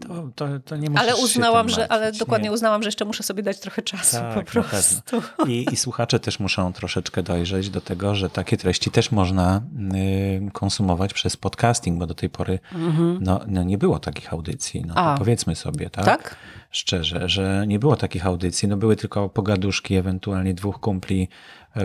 [0.00, 2.54] To, to, to nie Ale uznałam, że, ale dokładnie nie.
[2.54, 5.22] uznałam, że jeszcze muszę sobie dać trochę czasu tak, po prostu.
[5.46, 9.62] I, I, słuchacze też muszą troszeczkę dojrzeć do tego, że takie treści też można
[9.94, 13.18] y, konsumować przez podcasting, bo do tej pory mhm.
[13.20, 14.84] no, no, nie było takich audycji.
[14.86, 16.04] No, powiedzmy sobie, tak?
[16.04, 16.36] Tak?
[16.70, 18.68] Szczerze, że nie było takich audycji.
[18.68, 21.28] No, były tylko pogaduszki, ewentualnie dwóch kumpli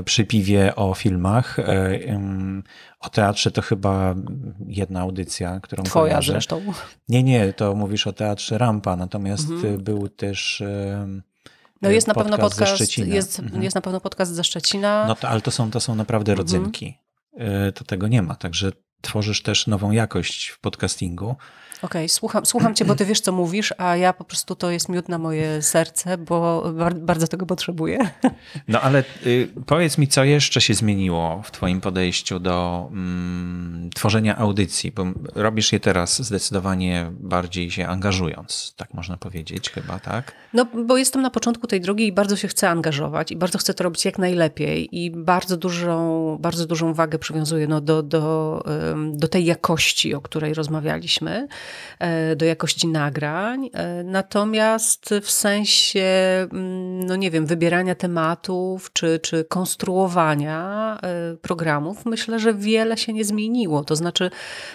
[0.06, 1.60] przy piwie o filmach.
[1.60, 2.00] E,
[3.00, 4.16] o teatrze to chyba
[4.68, 6.32] jedna audycja, którą Twoja kojarzę.
[6.32, 6.62] zresztą.
[7.10, 9.84] Nie, nie, to mówisz o teatrze Rampa, natomiast mhm.
[9.84, 10.64] był też
[11.82, 13.64] no jest na pewno podcast, jest, mhm.
[13.64, 15.06] jest na pewno podcast ze Szczecina.
[15.08, 16.38] No to, ale to są, to są naprawdę mhm.
[16.38, 16.98] rodzynki.
[17.34, 17.74] Mhm.
[17.74, 18.72] To tego nie ma, także
[19.02, 21.36] tworzysz też nową jakość w podcastingu.
[21.78, 24.72] Okej, okay, słucham, słucham cię, bo ty wiesz, co mówisz, a ja po prostu to
[24.72, 26.64] jest miód na moje serce, bo
[26.96, 28.10] bardzo tego potrzebuję.
[28.68, 34.38] No ale y, powiedz mi, co jeszcze się zmieniło w twoim podejściu do mm, tworzenia
[34.38, 35.06] audycji, bo
[35.36, 40.32] robisz je teraz zdecydowanie bardziej się angażując, tak można powiedzieć chyba, tak?
[40.54, 43.74] No, bo jestem na początku tej drogi i bardzo się chcę angażować i bardzo chcę
[43.74, 48.64] to robić jak najlepiej i bardzo dużą, bardzo dużą wagę przywiązuję no, do, do,
[49.14, 51.48] do tej jakości, o której rozmawialiśmy.
[52.36, 53.70] Do jakości nagrań.
[54.04, 56.02] Natomiast w sensie,
[56.52, 60.98] mm, no nie wiem, wybierania tematów czy, czy konstruowania
[61.42, 63.84] programów, myślę, że wiele się nie zmieniło.
[63.84, 64.30] To znaczy,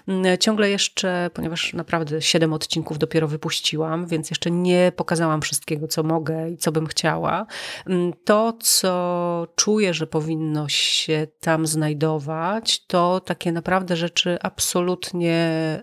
[0.08, 6.02] mm, ciągle jeszcze, ponieważ naprawdę siedem odcinków dopiero wypuściłam, więc jeszcze nie pokazałam wszystkiego, co
[6.02, 7.46] mogę i co bym chciała.
[7.86, 15.34] Mm, to, co czuję, że powinno się tam znajdować, to takie naprawdę rzeczy absolutnie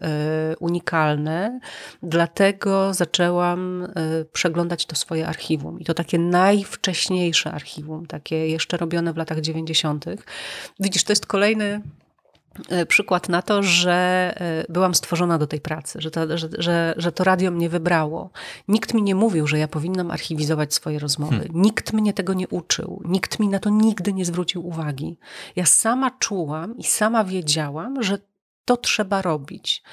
[0.02, 0.56] e,
[1.00, 1.60] unikalne.
[2.04, 5.80] Dlatego zaczęłam e, przeglądać to swoje archiwum.
[5.80, 10.06] I to takie najwcześniejsze archiwum, takie jeszcze robione w latach 90.
[10.80, 11.82] Widzisz, to jest kolejny
[12.70, 16.94] E, przykład na to, że e, byłam stworzona do tej pracy, że to, że, że,
[16.98, 18.30] że to radio mnie wybrało.
[18.68, 21.36] Nikt mi nie mówił, że ja powinnam archiwizować swoje rozmowy.
[21.36, 21.62] Hmm.
[21.62, 23.02] Nikt mnie tego nie uczył.
[23.06, 25.18] Nikt mi na to nigdy nie zwrócił uwagi.
[25.56, 28.18] Ja sama czułam i sama wiedziałam, że
[28.70, 29.84] to trzeba robić.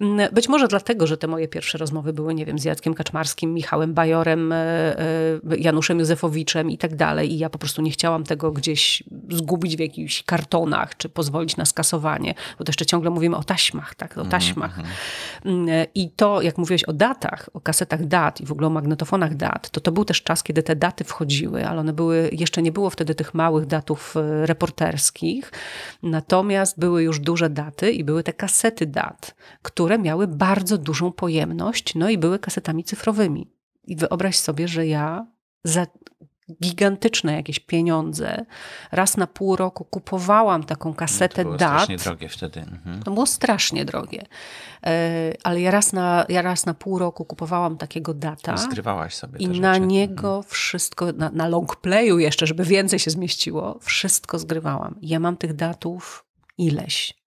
[0.00, 3.54] Mm, być może dlatego, że te moje pierwsze rozmowy były, nie wiem, z Jackiem Kaczmarskim,
[3.54, 7.32] Michałem Bajorem, e, e, Januszem Józefowiczem i tak dalej.
[7.32, 11.64] I ja po prostu nie chciałam tego gdzieś zgubić w jakichś kartonach, czy pozwolić na
[11.64, 14.78] skasowanie, bo to jeszcze ciągle mówimy o taśmach, tak, o mhm, taśmach.
[14.78, 15.86] Mm -hmm.
[15.94, 19.70] I to, jak mówiłeś o datach, o kasetach dat i w ogóle o magnetofonach dat,
[19.70, 22.90] to to był też czas, kiedy te daty wchodziły, ale one były, jeszcze nie było
[22.90, 25.52] wtedy tych małych datów e, reporterskich,
[26.02, 31.12] natomiast były już duże daty i były były te kasety dat, które miały bardzo dużą
[31.12, 33.50] pojemność, no i były kasetami cyfrowymi.
[33.84, 35.26] I wyobraź sobie, że ja
[35.64, 35.86] za
[36.62, 38.44] gigantyczne jakieś pieniądze.
[38.92, 41.70] Raz na pół roku kupowałam taką kasetę no to było dat.
[41.70, 42.60] strasznie drogie wtedy.
[42.60, 43.02] Mhm.
[43.02, 44.26] To było strasznie drogie.
[44.86, 48.54] E, ale ja raz, na, ja raz na pół roku kupowałam takiego data.
[48.54, 49.86] I zgrywałaś sobie I na rzeczy.
[49.86, 50.44] niego mhm.
[50.52, 54.94] wszystko, na, na long playu jeszcze, żeby więcej się zmieściło, wszystko zgrywałam.
[55.02, 56.24] Ja mam tych datów
[56.58, 57.18] ileś.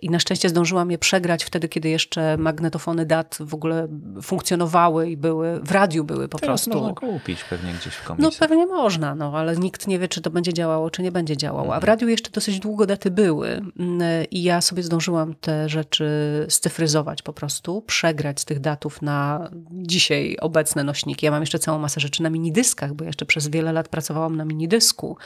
[0.00, 3.88] I na szczęście zdążyłam je przegrać wtedy, kiedy jeszcze magnetofony dat w ogóle
[4.22, 6.80] funkcjonowały i były, w radiu były po Teraz prostu.
[6.80, 8.40] można kupić pewnie gdzieś w komisji.
[8.40, 11.36] No pewnie można, no, ale nikt nie wie, czy to będzie działało, czy nie będzie
[11.36, 11.68] działało.
[11.74, 11.84] A w mhm.
[11.84, 16.08] radiu jeszcze dosyć długo daty były mm, i ja sobie zdążyłam te rzeczy
[16.48, 21.26] scyfryzować po prostu, przegrać z tych datów na dzisiaj obecne nośniki.
[21.26, 24.44] Ja mam jeszcze całą masę rzeczy na minidyskach, bo jeszcze przez wiele lat pracowałam na
[24.44, 25.16] minidysku.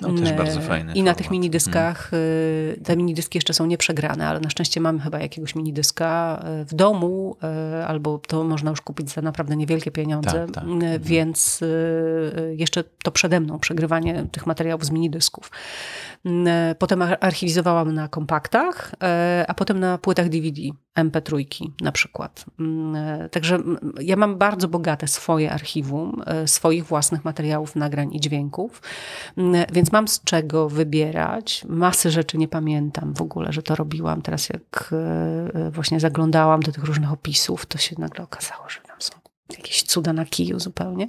[0.00, 0.92] No też mm, bardzo fajne.
[0.92, 2.84] I na tych minidyskach, hmm.
[2.84, 7.36] te minidyski jeszcze są nieprzegrane, ale na szczęście mamy chyba jakiegoś minidyska e, w domu,
[7.42, 10.64] e, albo to można już kupić za naprawdę niewielkie pieniądze, tak, tak.
[10.64, 11.02] Mhm.
[11.02, 15.50] więc e, jeszcze to przede mną, przegrywanie tych materiałów z minidysków.
[16.78, 18.94] Potem archiwizowałam na kompaktach,
[19.48, 20.60] a potem na płytach DVD,
[20.98, 21.46] MP3
[21.80, 22.44] na przykład.
[23.30, 23.58] Także
[24.00, 28.82] ja mam bardzo bogate swoje archiwum, swoich własnych materiałów, nagrań i dźwięków,
[29.72, 31.64] więc mam z czego wybierać.
[31.68, 34.22] Masy rzeczy nie pamiętam w ogóle, że to robiłam.
[34.22, 34.94] Teraz jak
[35.54, 38.89] e, właśnie zaglądałam do tych różnych opisów, to się nagle okazało, że
[39.52, 41.08] jakieś cuda na kiju zupełnie.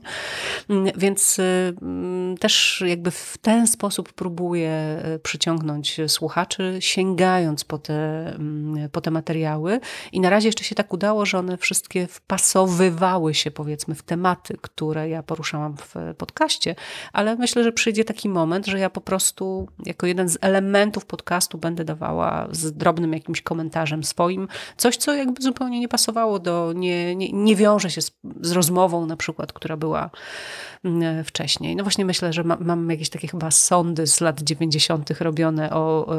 [0.70, 7.78] Mm, więc y, mm, też jakby w ten sposób próbuję y, przyciągnąć słuchaczy, sięgając po
[7.78, 9.80] te, mm, po te materiały.
[10.12, 14.58] I na razie jeszcze się tak udało, że one wszystkie wpasowywały się powiedzmy w tematy,
[14.62, 16.76] które ja poruszałam w podcaście,
[17.14, 21.58] ale myślę, że przyjdzie taki moment, że ja po prostu jako jeden z elementów podcastu
[21.58, 27.16] będę dawała z drobnym jakimś komentarzem swoim coś, co jakby zupełnie nie pasowało do, nie,
[27.16, 28.12] nie, nie wiąże się z
[28.42, 30.10] z rozmową na przykład, która była
[30.84, 31.76] mm, wcześniej.
[31.76, 35.22] No właśnie myślę, że ma, mam jakieś takie chyba sądy z lat 90.
[35.22, 36.12] robione o, o, o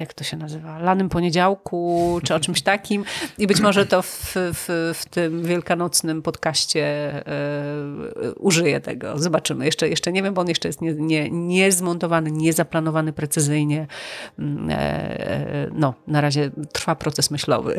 [0.00, 3.04] jak to się nazywa, lanym poniedziałku, czy o czymś takim.
[3.38, 6.82] I być może to w, w, w tym wielkanocnym podcaście
[7.26, 9.18] e, użyję tego.
[9.18, 9.64] Zobaczymy.
[9.64, 13.86] Jeszcze, jeszcze nie wiem, bo on jeszcze jest nie, nie, nie zmontowany, nie zaplanowany precyzyjnie.
[14.38, 17.76] Mm, e, e, no, na razie trwa proces myślowy.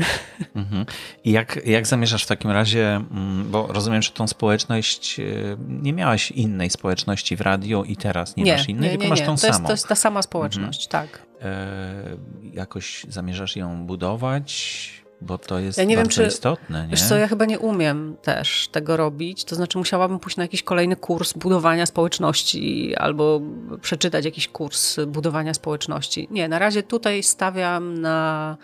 [0.56, 0.86] Mhm.
[1.24, 5.22] I jak, jak zamierzasz w takim razie, mm, bo rozumiem, że tą społeczność,
[5.68, 9.10] nie miałaś innej społeczności w radiu i teraz nie, nie masz innej, nie, tylko nie,
[9.10, 9.54] masz tą to samą.
[9.54, 11.08] Jest, to jest ta sama społeczność, mhm.
[11.08, 11.31] tak.
[11.42, 12.18] E,
[12.54, 15.02] jakoś zamierzasz ją budować?
[15.22, 16.84] Bo to jest ja nie bardzo wiem, czy, istotne.
[16.84, 16.88] Nie?
[16.90, 19.44] Wiesz co, ja chyba nie umiem też tego robić.
[19.44, 23.42] To znaczy musiałabym pójść na jakiś kolejny kurs budowania społeczności albo
[23.82, 26.28] przeczytać jakiś kurs budowania społeczności.
[26.32, 28.58] Nie, na razie tutaj stawiam na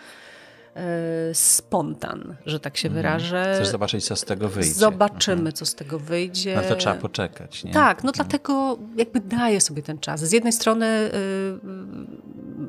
[1.32, 3.02] spontan, że tak się mhm.
[3.02, 3.52] wyrażę.
[3.54, 4.74] Chcesz zobaczyć, co z tego wyjdzie.
[4.74, 5.52] Zobaczymy, mhm.
[5.52, 6.54] co z tego wyjdzie.
[6.54, 7.72] Na to trzeba poczekać, nie?
[7.72, 8.14] Tak, no mhm.
[8.14, 10.20] dlatego jakby daję sobie ten czas.
[10.20, 11.58] Z jednej strony y,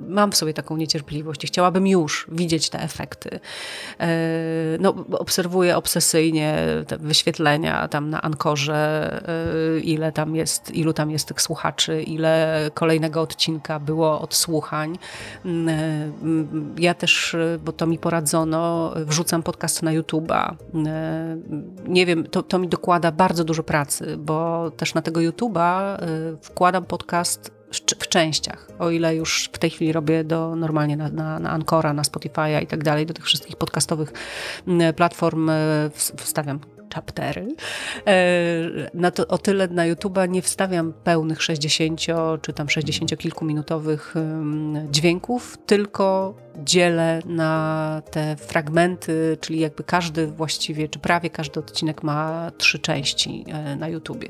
[0.08, 3.40] mam w sobie taką niecierpliwość i chciałabym już widzieć te efekty.
[4.80, 6.58] No, obserwuję obsesyjnie
[6.88, 9.22] te wyświetlenia tam na Ankorze,
[9.84, 14.98] ile tam jest, ilu tam jest tych słuchaczy, ile kolejnego odcinka było odsłuchań.
[16.78, 17.36] Ja też,
[17.66, 20.56] bo to mi poradzono, wrzucam podcast na YouTube'a.
[21.88, 25.98] Nie wiem, to, to mi dokłada bardzo dużo pracy, bo też na tego YouTube'a
[26.42, 27.60] wkładam podcast
[28.00, 31.94] w częściach, o ile już w tej chwili robię do normalnie na, na, na Ancora,
[31.94, 34.14] na Spotify'a i tak dalej, do tych wszystkich podcastowych
[34.96, 35.52] platform
[36.18, 36.60] wstawiam
[36.96, 37.56] chaptery.
[38.08, 38.20] E,
[38.94, 42.02] na to, o tyle na YouTube'a nie wstawiam pełnych 60
[42.42, 44.16] czy tam 60 kilkuminutowych
[44.92, 46.34] dźwięków, tylko
[46.64, 53.46] dzielę na te fragmenty, czyli jakby każdy właściwie, czy prawie każdy odcinek ma trzy części
[53.48, 54.30] e, na YouTubie.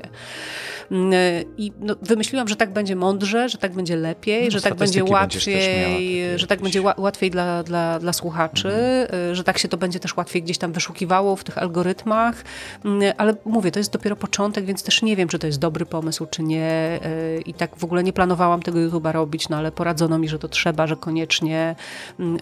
[0.90, 1.16] Mm, e,
[1.58, 5.04] I no, wymyśliłam, że tak będzie mądrze, że tak będzie lepiej, no, że tak będzie
[5.04, 9.34] łatwiej, że tak będzie łatwiej dla, dla, dla słuchaczy, mhm.
[9.34, 12.44] że tak się to będzie też łatwiej gdzieś tam wyszukiwało w tych algorytmach,
[12.84, 15.86] Mm, ale mówię, to jest dopiero początek, więc też nie wiem, czy to jest dobry
[15.86, 17.00] pomysł, czy nie.
[17.46, 20.48] I tak w ogóle nie planowałam tego YouTube'a robić, no ale poradzono mi, że to
[20.48, 21.76] trzeba, że koniecznie,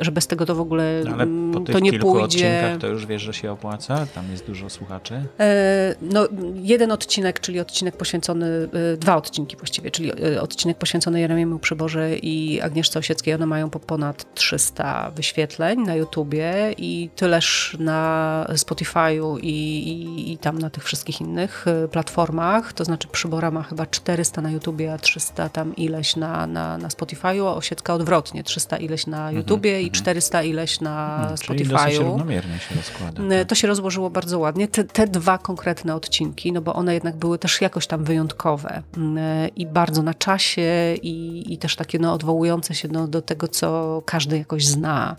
[0.01, 2.25] że bez tego to w ogóle no, ale mm, po tych to nie kilku pójdzie.
[2.25, 4.07] odcinkach to już wiesz, że się opłaca?
[4.15, 5.23] Tam jest dużo słuchaczy?
[5.41, 11.21] E, no, jeden odcinek, czyli odcinek poświęcony, y, dwa odcinki właściwie, czyli y, odcinek poświęcony
[11.21, 17.77] Jeremiemu Przyborze i Agnieszce Osieckiej, one mają po ponad 300 wyświetleń na YouTubie i tyleż
[17.81, 23.63] na Spotify'u i, i, i tam na tych wszystkich innych platformach, to znaczy Przybora ma
[23.63, 28.45] chyba 400 na YouTubie, a 300 tam ileś na, na, na Spotify'u, a Osiecka odwrotnie,
[28.45, 30.51] 300 ileś na mhm, YouTubie mm i 400 mhm.
[30.53, 31.85] ileś na mm, Spotify'u.
[31.85, 33.23] Czyli równomiernie się rozkłada.
[33.23, 33.49] Y, tak?
[33.49, 34.69] To się rozłożyło bardzo ładnie.
[34.69, 39.01] Te, te dwa konkretne odcinki, no bo one jednak były też jakoś tam wyjątkowe y,
[39.49, 44.03] i bardzo na czasie i, i też takie no, odwołujące się no, do tego, co
[44.07, 45.17] każdy jakoś zna.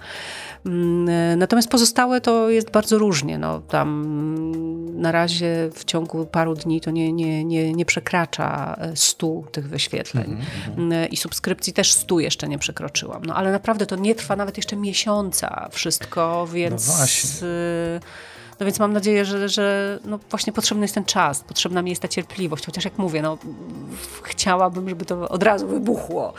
[0.66, 3.38] Mm, natomiast pozostałe to jest bardzo różnie.
[3.38, 3.90] No, tam
[5.02, 10.26] na razie w ciągu paru dni to nie, nie, nie, nie przekracza stu tych wyświetleń.
[10.26, 11.08] Mm -hmm.
[11.12, 13.26] I subskrypcji też stu jeszcze nie przekroczyłam.
[13.26, 16.88] No ale naprawdę to nie trwa nawet jeszcze miesiąca wszystko, więc...
[16.88, 17.48] No właśnie.
[18.60, 22.02] No więc mam nadzieję, że, że no właśnie potrzebny jest ten czas, potrzebna mi jest
[22.02, 23.38] ta cierpliwość, chociaż jak mówię, no,
[24.24, 26.34] chciałabym, żeby to od razu wybuchło.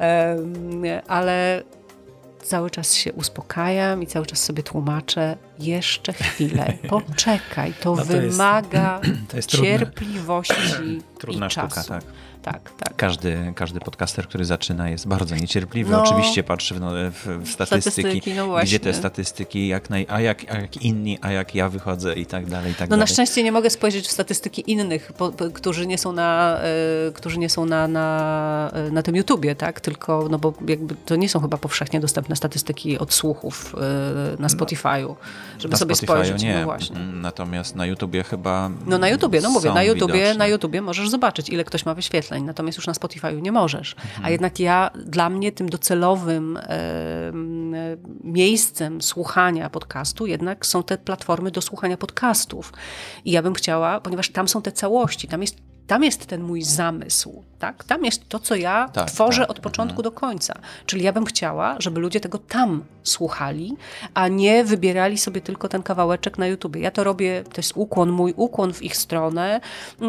[0.00, 1.62] Um, ale
[2.42, 8.04] cały czas się uspokajam i cały czas sobie tłumaczę, jeszcze chwilę, poczekaj, to, no to
[8.04, 11.88] wymaga jest, to jest cierpliwości trudna i sztuka, czasu.
[11.88, 12.04] Tak
[12.42, 12.96] tak, tak.
[12.96, 15.90] Każdy, każdy podcaster, który zaczyna jest bardzo niecierpliwy.
[15.90, 20.06] No, Oczywiście patrzy w, no, w, w statystyki, statystyki no gdzie te statystyki, jak naj,
[20.08, 22.96] a, jak, a jak inni, a jak ja wychodzę i tak dalej, i tak No
[22.96, 23.00] dalej.
[23.00, 26.60] na szczęście nie mogę spojrzeć w statystyki innych, po, po, którzy nie są na,
[27.08, 29.80] y, którzy nie są na, na, e, na tym YouTubie, tak?
[29.80, 34.48] Tylko, no bo jakby to nie są chyba powszechnie dostępne statystyki odsłuchów y, na no,
[34.48, 35.14] Spotify'u,
[35.58, 36.42] żeby na sobie Spotify spojrzeć.
[36.42, 36.58] Nie.
[36.58, 36.96] No właśnie.
[36.98, 41.48] Natomiast na YouTubie chyba No na YouTubie, no mówię, na YouTubie, na YouTubie możesz zobaczyć,
[41.48, 43.94] ile ktoś ma wyświetleń natomiast już na Spotify'u nie możesz.
[43.94, 44.24] Mhm.
[44.24, 47.32] A jednak ja, dla mnie tym docelowym e,
[48.24, 52.72] miejscem słuchania podcastu jednak są te platformy do słuchania podcastów.
[53.24, 56.62] I ja bym chciała, ponieważ tam są te całości, tam jest tam jest ten mój
[56.62, 57.84] zamysł, tak?
[57.84, 59.50] Tam jest to, co ja tak, tworzę tak.
[59.50, 60.02] od początku mhm.
[60.02, 60.54] do końca.
[60.86, 63.76] Czyli ja bym chciała, żeby ludzie tego tam słuchali,
[64.14, 66.80] a nie wybierali sobie tylko ten kawałeczek na YouTubie.
[66.80, 69.60] Ja to robię, to jest ukłon, mój ukłon w ich stronę.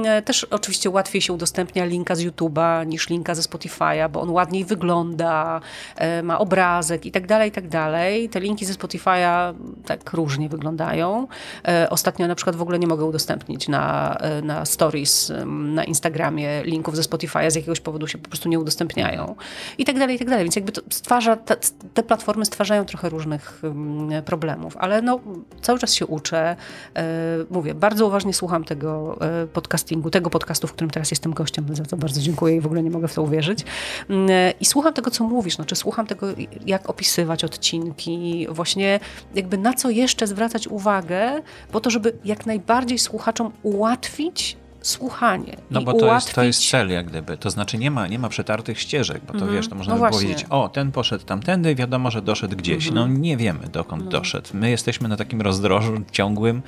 [0.05, 4.30] E, też oczywiście łatwiej się udostępnia linka z YouTube'a niż linka ze Spotify'a, bo on
[4.30, 5.61] ładniej wygląda,
[5.95, 8.30] e, ma obrazek i tak dalej, i tak dalej.
[8.30, 9.53] Te linki ze Spotify'a
[9.85, 11.27] tak różnie wyglądają.
[11.67, 16.95] E, ostatnio na przykład w ogóle nie mogę udostępnić na, na stories na Instagramie linków
[16.95, 17.03] ze
[17.40, 19.36] Spotify'a z jakiegoś powodu się po prostu nie udostępniają
[19.78, 20.45] i tak dalej, i tak dalej.
[20.45, 21.56] Więc jakby to stwarza, te,
[21.94, 25.20] te platformy stwarzają trochę różnych mm, problemów, ale no
[25.61, 26.56] cały czas się uczę.
[26.95, 27.06] E,
[27.49, 31.86] mówię, bardzo uważnie słucham tego e, podcastingu, tego podcastu, w którym teraz jestem gościem, za
[31.86, 33.66] co bardzo dziękuję i w ogóle nie mogę w to uwierzyć.
[34.10, 36.28] Mm, e, I słucham tego, co mówisz, znaczy słucham tego,
[36.66, 38.99] jak opisywać odcinki, właśnie
[39.36, 41.41] jakby na co jeszcze zwracać uwagę,
[41.72, 45.57] po to, żeby jak najbardziej słuchaczom ułatwić słuchanie.
[45.72, 46.10] No bo ułatwić...
[46.10, 47.38] to jest, to jest cel jak gdyby.
[47.38, 49.53] To znaczy nie ma, nie ma przetartych ścieżek, bo to mm -hmm.
[49.53, 52.88] wiesz, to można no by powiedzieć, o ten poszedł tamtędy, wiadomo, że doszedł gdzieś.
[52.88, 53.11] Mm -hmm.
[53.11, 54.11] No nie wiemy dokąd no.
[54.11, 54.49] doszedł.
[54.53, 56.61] My jesteśmy na takim rozdrożu ciągłym,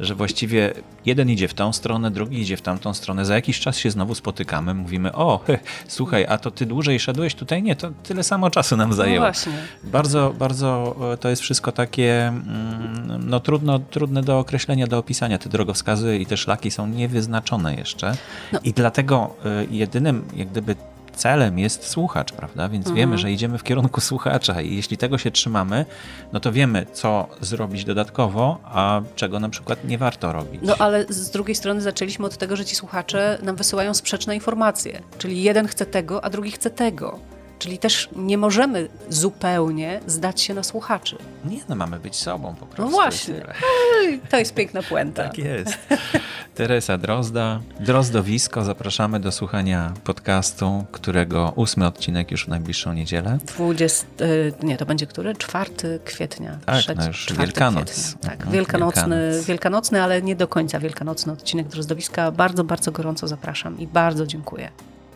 [0.00, 0.72] że właściwie
[1.06, 3.24] jeden idzie w tą stronę, drugi idzie w tamtą stronę.
[3.24, 7.34] Za jakiś czas się znowu spotykamy, mówimy, o he, słuchaj, a to ty dłużej szedłeś
[7.34, 7.62] tutaj?
[7.62, 9.26] Nie, to tyle samo czasu nam no zajęło.
[9.26, 9.52] No właśnie.
[9.84, 15.38] Bardzo, bardzo e, to jest wszystko takie mm, no trudno, trudne do określenia, do opisania.
[15.38, 18.12] Te drogowskazy i te szlaki są niewyznaczone jeszcze.
[18.52, 18.58] No.
[18.64, 20.76] I dlatego y, jedynym jak gdyby
[21.16, 22.68] celem jest słuchacz, prawda?
[22.68, 22.96] Więc Mhm.
[22.96, 25.84] wiemy, że idziemy w kierunku słuchacza i jeśli tego się trzymamy,
[26.32, 30.60] no to wiemy, co zrobić dodatkowo, a czego na przykład nie warto robić.
[30.64, 35.02] No ale z drugiej strony zaczęliśmy od tego, że ci słuchacze nam wysyłają sprzeczne informacje.
[35.18, 37.18] Czyli jeden chce tego, a drugi chce tego.
[37.58, 41.16] Czyli też nie możemy zupełnie zdać się na słuchaczy.
[41.44, 42.82] Nie, no mamy być sobą po prostu.
[42.82, 43.34] No właśnie.
[44.30, 45.24] To jest piękna puenta.
[45.24, 45.78] Tak jest.
[46.54, 48.64] Teresa Drozda, Drozdowisko.
[48.64, 53.38] Zapraszamy do słuchania podcastu, którego ósmy odcinek już w najbliższą niedzielę.
[53.56, 55.34] 20, y, nie, to będzie który?
[55.34, 55.70] 4
[56.04, 56.58] kwietnia.
[56.66, 57.90] Tak, Trzeci- no już 4 Wielkanoc.
[57.92, 58.20] Kwietnia.
[58.22, 59.44] Tak, Mhm, wielkanocny, Wielkanoc.
[59.46, 62.30] wielkanocny, ale nie do końca wielkanocny odcinek Drozdowiska.
[62.32, 64.70] Bardzo, bardzo gorąco zapraszam i bardzo dziękuję.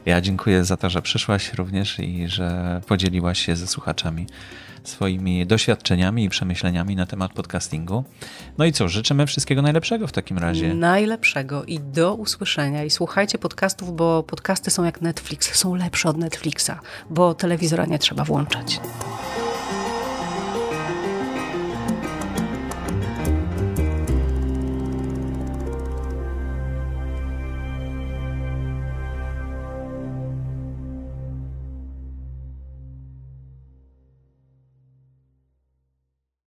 [0.06, 4.26] Ja dziękuję za to, że przyszłaś również i że podzieliłaś się ze słuchaczami
[4.84, 8.04] swoimi doświadczeniami i przemyśleniami na temat podcastingu.
[8.58, 10.74] No i co, życzymy wszystkiego najlepszego w takim razie.
[10.74, 12.84] Najlepszego i do usłyszenia.
[12.84, 16.72] I słuchajcie podcastów, bo podcasty są jak Netflix, są lepsze od Netflixa,
[17.10, 18.80] bo telewizora nie trzeba włączać.